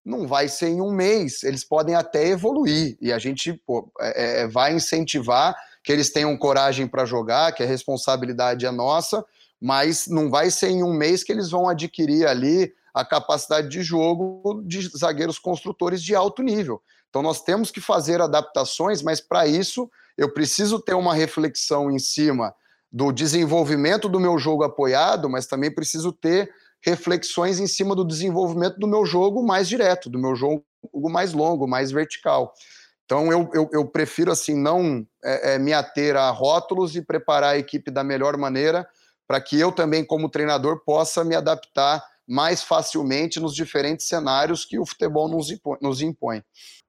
[0.04, 1.42] não vai ser em um mês.
[1.42, 6.36] Eles podem até evoluir e a gente pô, é, é vai incentivar que eles tenham
[6.36, 9.24] coragem para jogar, que a responsabilidade é nossa,
[9.60, 13.82] mas não vai ser em um mês que eles vão adquirir ali a capacidade de
[13.82, 16.82] jogo de zagueiros construtores de alto nível.
[17.08, 21.98] Então nós temos que fazer adaptações, mas para isso eu preciso ter uma reflexão em
[21.98, 22.54] cima
[22.90, 26.52] do desenvolvimento do meu jogo apoiado, mas também preciso ter
[26.84, 30.64] reflexões em cima do desenvolvimento do meu jogo mais direto, do meu jogo
[31.10, 32.52] mais longo, mais vertical.
[33.04, 37.54] Então eu, eu, eu prefiro assim não é, é, me ater a rótulos e preparar
[37.54, 38.88] a equipe da melhor maneira
[39.26, 44.78] para que eu também, como treinador, possa me adaptar mais facilmente nos diferentes cenários que
[44.78, 45.78] o futebol nos impõe.
[45.80, 46.42] Nos impõe.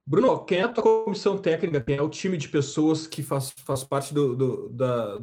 [0.06, 1.82] Bruno, quem é a tua comissão técnica?
[1.82, 5.20] Quem é o time de pessoas que faz, faz parte do, do, da,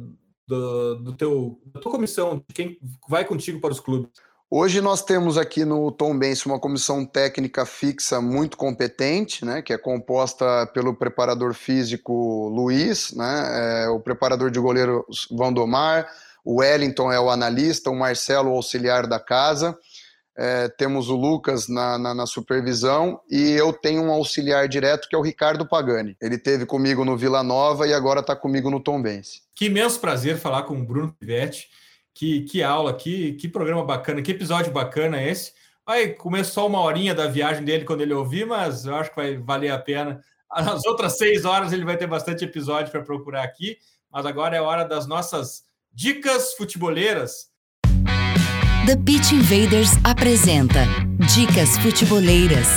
[0.47, 2.43] do, do teu, da tua comissão?
[2.53, 4.09] Quem vai contigo para os clubes?
[4.53, 9.71] Hoje nós temos aqui no Tom Benz uma comissão técnica fixa muito competente, né, que
[9.71, 16.05] é composta pelo preparador físico Luiz, né, é, o preparador de goleiro Vandomar,
[16.43, 19.73] o Wellington é o analista, o Marcelo o auxiliar da casa,
[20.35, 25.15] é, temos o Lucas na, na, na, supervisão e eu tenho um auxiliar direto que
[25.15, 26.17] é o Ricardo Pagani.
[26.21, 29.43] Ele teve comigo no Vila Nova e agora está comigo no Tombense.
[29.55, 31.69] Que imenso prazer falar com o Bruno Pivetti.
[32.13, 35.53] Que, que aula, que, que programa bacana, que episódio bacana esse.
[35.85, 39.15] Vai comer só uma horinha da viagem dele quando ele ouvir, mas eu acho que
[39.15, 40.21] vai valer a pena.
[40.51, 43.77] As outras seis horas ele vai ter bastante episódio para procurar aqui,
[44.11, 47.51] mas agora é hora das nossas dicas futeboleiras.
[48.85, 50.85] The Pitch Invaders apresenta
[51.33, 52.67] Dicas Futeboleiras.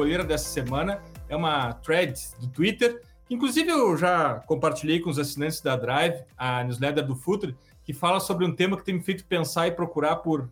[0.00, 5.60] Futebolera dessa semana é uma thread do Twitter, inclusive eu já compartilhei com os assinantes
[5.60, 9.24] da Drive, a newsletter do Futre, que fala sobre um tema que tem me feito
[9.26, 10.48] pensar e procurar por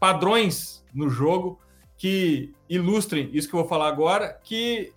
[0.00, 1.60] padrões no jogo
[1.98, 4.92] que ilustrem isso que eu vou falar agora, que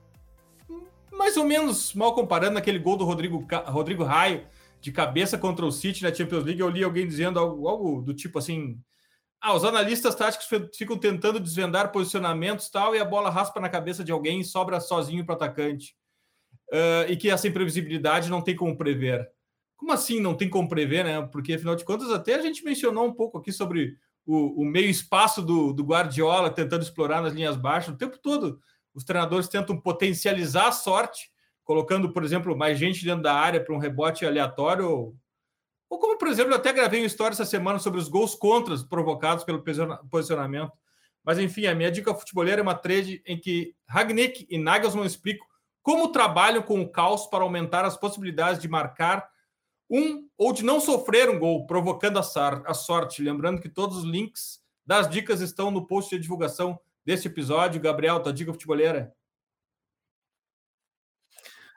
[1.12, 4.46] mais ou menos mal comparando aquele gol do Rodrigo, Rodrigo Raio
[4.82, 8.14] de cabeça contra o City na Champions League, eu li alguém dizendo algo, algo do
[8.14, 8.80] tipo assim,
[9.42, 14.04] ah, os analistas táticos ficam tentando desvendar posicionamentos tal, e a bola raspa na cabeça
[14.04, 15.96] de alguém e sobra sozinho para o atacante.
[16.72, 19.28] Uh, e que essa imprevisibilidade não tem como prever.
[19.76, 21.22] Como assim não tem como prever, né?
[21.32, 24.90] Porque, afinal de contas, até a gente mencionou um pouco aqui sobre o, o meio
[24.90, 27.96] espaço do, do Guardiola tentando explorar nas linhas baixas.
[27.96, 28.60] O tempo todo,
[28.94, 31.32] os treinadores tentam potencializar a sorte,
[31.64, 35.16] colocando, por exemplo, mais gente dentro da área para um rebote aleatório ou
[35.98, 39.44] como, por exemplo, eu até gravei uma história essa semana sobre os gols contras provocados
[39.44, 39.64] pelo
[40.10, 40.72] posicionamento.
[41.24, 45.46] Mas, enfim, a minha dica futebolera é uma trade em que Ragnick e Nagelsmann explicam
[45.82, 49.28] como trabalham com o caos para aumentar as possibilidades de marcar
[49.90, 53.24] um ou de não sofrer um gol, provocando a, sorte.
[53.24, 57.82] Lembrando que todos os links das dicas estão no post de divulgação deste episódio.
[57.82, 59.12] Gabriel, tua dica futebolera?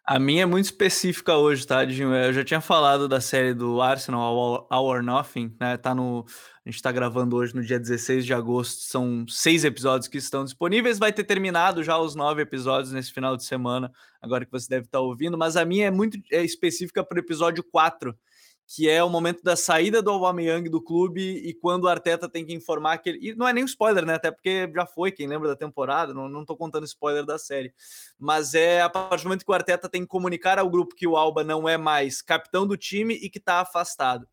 [0.04, 2.12] A minha é muito específica hoje, tá, Dinho?
[2.12, 5.76] Eu já tinha falado da série do Arsenal, or Nothing, né?
[5.76, 6.24] Tá no.
[6.66, 8.80] A gente tá gravando hoje no dia 16 de agosto.
[8.82, 10.98] São seis episódios que estão disponíveis.
[10.98, 14.86] Vai ter terminado já os nove episódios nesse final de semana, agora que você deve
[14.86, 15.38] estar ouvindo.
[15.38, 18.12] Mas a minha é muito é específica para o episódio 4,
[18.74, 22.42] que é o momento da saída do Aubameyang do clube e quando o Arteta tem
[22.42, 23.18] que informar que ele...
[23.20, 24.14] E não é nem um spoiler, né?
[24.14, 27.74] Até porque já foi, quem lembra da temporada, não, não tô contando spoiler da série.
[28.18, 31.06] Mas é a partir do momento que o Arteta tem que comunicar ao grupo que
[31.06, 34.26] o Alba não é mais capitão do time e que tá afastado.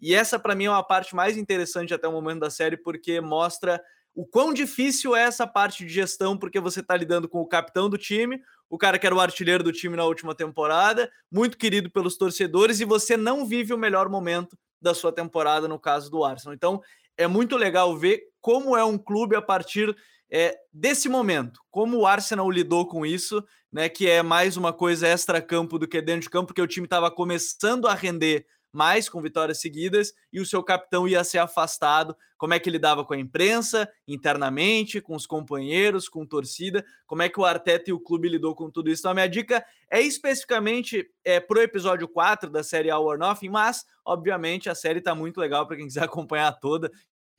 [0.00, 3.20] E essa, para mim, é uma parte mais interessante até o momento da série, porque
[3.20, 3.78] mostra
[4.14, 7.90] o quão difícil é essa parte de gestão, porque você está lidando com o capitão
[7.90, 8.40] do time,
[8.72, 12.80] o cara que era o artilheiro do time na última temporada, muito querido pelos torcedores,
[12.80, 16.54] e você não vive o melhor momento da sua temporada, no caso do Arsenal.
[16.54, 16.80] Então,
[17.18, 19.94] é muito legal ver como é um clube a partir
[20.30, 23.90] é, desse momento, como o Arsenal lidou com isso, né?
[23.90, 27.10] Que é mais uma coisa extra-campo do que dentro de campo, porque o time estava
[27.10, 32.16] começando a render mais com vitórias seguidas e o seu capitão ia ser afastado.
[32.38, 36.84] Como é que ele dava com a imprensa, internamente, com os companheiros, com torcida?
[37.06, 39.02] Como é que o Arteta e o clube lidou com tudo isso?
[39.02, 43.18] Então, a minha dica é especificamente é, para o episódio 4 da série All or
[43.18, 46.90] Nothing, mas, obviamente, a série está muito legal para quem quiser acompanhar toda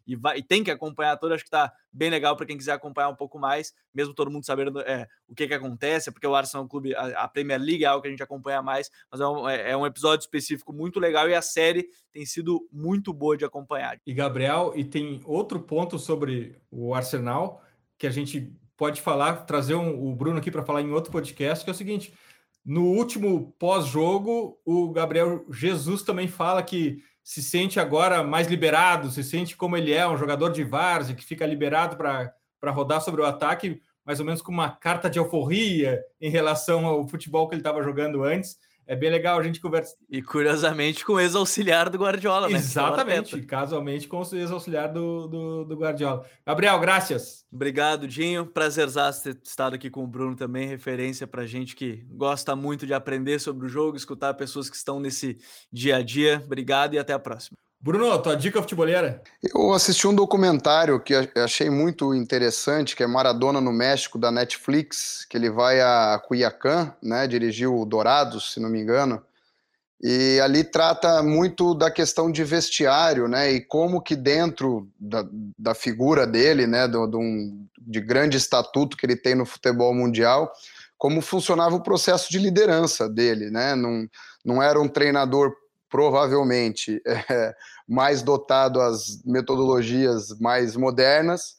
[0.05, 2.73] e, vai, e tem que acompanhar toda, acho que está bem legal para quem quiser
[2.73, 6.35] acompanhar um pouco mais, mesmo todo mundo sabendo é, o que, que acontece, porque o
[6.35, 9.27] Arsenal clube, a, a, Premier League é algo que a gente acompanha mais, mas é
[9.27, 13.37] um, é, é um episódio específico muito legal e a série tem sido muito boa
[13.37, 13.99] de acompanhar.
[14.05, 17.61] E Gabriel, e tem outro ponto sobre o Arsenal
[17.97, 21.63] que a gente pode falar, trazer um, o Bruno aqui para falar em outro podcast,
[21.63, 22.13] que é o seguinte:
[22.65, 29.23] no último pós-jogo, o Gabriel Jesus também fala que se sente agora mais liberado, se
[29.23, 33.25] sente como ele é, um jogador de várzea que fica liberado para rodar sobre o
[33.25, 37.61] ataque, mais ou menos com uma carta de alforria em relação ao futebol que ele
[37.61, 39.95] estava jogando antes é bem legal a gente conversar.
[40.09, 42.57] E curiosamente com o ex-auxiliar do Guardiola, né?
[42.57, 46.25] Exatamente, casualmente com o ex-auxiliar do, do, do, Guardiola.
[46.45, 47.45] Gabriel, graças.
[47.51, 48.45] Obrigado, Dinho.
[48.45, 52.93] Prazerzaço ter estado aqui com o Bruno também, referência para gente que gosta muito de
[52.93, 55.37] aprender sobre o jogo, escutar pessoas que estão nesse
[55.71, 56.41] dia a dia.
[56.45, 57.57] Obrigado e até a próxima.
[57.83, 59.21] Bruno, tua dica futebolera?
[59.53, 65.25] Eu assisti um documentário que achei muito interessante, que é Maradona no México, da Netflix,
[65.29, 69.21] que ele vai a Cuiacán, né, dirigiu o Dourados, se não me engano,
[70.01, 75.25] e ali trata muito da questão de vestiário, né, e como que dentro da,
[75.59, 79.93] da figura dele, né, do, do um, de grande estatuto que ele tem no futebol
[79.93, 80.53] mundial,
[80.97, 84.07] como funcionava o processo de liderança dele, né, não,
[84.45, 85.53] não era um treinador
[85.93, 87.53] provavelmente é,
[87.87, 91.57] mais dotado às metodologias mais modernas,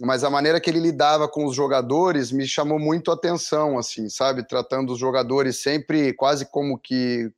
[0.00, 4.08] mas a maneira que ele lidava com os jogadores me chamou muito a atenção, assim,
[4.08, 4.46] sabe?
[4.46, 7.30] Tratando os jogadores sempre quase como que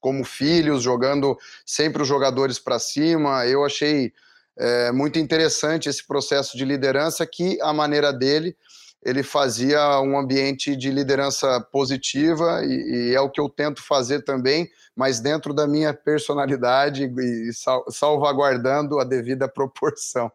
[0.00, 3.46] como filhos, jogando sempre os jogadores para cima.
[3.46, 4.12] Eu achei
[4.56, 8.56] é, muito interessante esse processo de liderança que a maneira dele
[9.04, 14.22] ele fazia um ambiente de liderança positiva e, e, é o que eu tento fazer
[14.22, 20.30] também, mas dentro da minha personalidade e sal, salvaguardando a devida proporção.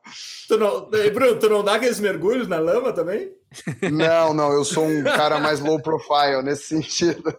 [0.47, 3.31] Tu não, Bruno, tu não dá aqueles mergulhos na lama também?
[3.91, 7.33] Não, não, eu sou um cara mais low profile nesse sentido.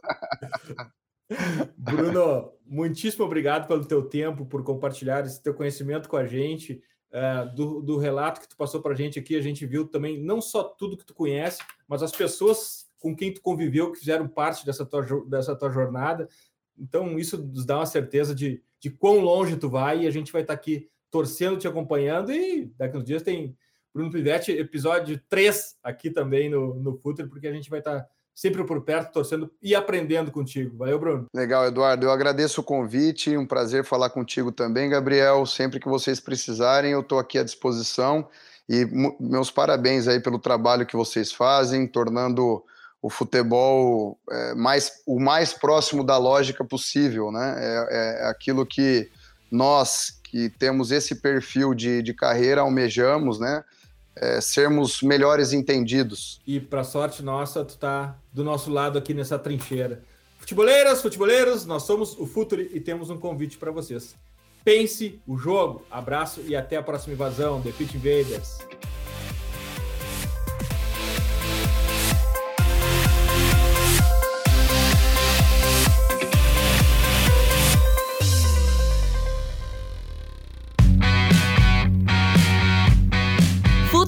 [1.77, 6.81] Bruno, muitíssimo obrigado pelo teu tempo, por compartilhar esse teu conhecimento com a gente.
[7.11, 10.23] Uh, do, do, relato que tu passou para a gente aqui, a gente viu também
[10.23, 14.29] não só tudo que tu conhece, mas as pessoas com quem tu conviveu, que fizeram
[14.29, 16.29] parte dessa tua, dessa tua jornada.
[16.77, 20.33] Então, isso nos dá uma certeza de, de quão longe tu vai e a gente
[20.33, 22.33] vai estar tá aqui torcendo, te acompanhando.
[22.33, 23.57] E daqui uns dias tem
[23.93, 28.07] Bruno Pivetti, episódio 3 aqui também no, no Futre, porque a gente vai estar.
[28.39, 30.79] Sempre por perto, torcendo e aprendendo contigo.
[30.79, 31.27] Valeu, Bruno.
[31.35, 32.07] Legal, Eduardo.
[32.07, 33.37] Eu agradeço o convite.
[33.37, 35.45] Um prazer falar contigo também, Gabriel.
[35.45, 38.29] Sempre que vocês precisarem, eu estou aqui à disposição.
[38.69, 38.87] E
[39.19, 42.63] meus parabéns aí pelo trabalho que vocês fazem, tornando
[43.03, 47.57] o futebol é, mais, o mais próximo da lógica possível, né?
[47.59, 49.11] É, é aquilo que
[49.51, 53.65] nós que temos esse perfil de, de carreira almejamos, né?
[54.21, 56.41] É, sermos melhores entendidos.
[56.47, 60.03] E para sorte nossa, tu tá do nosso lado aqui nessa trincheira.
[60.39, 64.15] Futeboleiras, futeboleiros, nós somos o Futuri e temos um convite para vocês.
[64.65, 65.85] Pense o jogo.
[65.91, 67.61] Abraço e até a próxima invasão.
[67.63, 68.59] The Pit Invaders.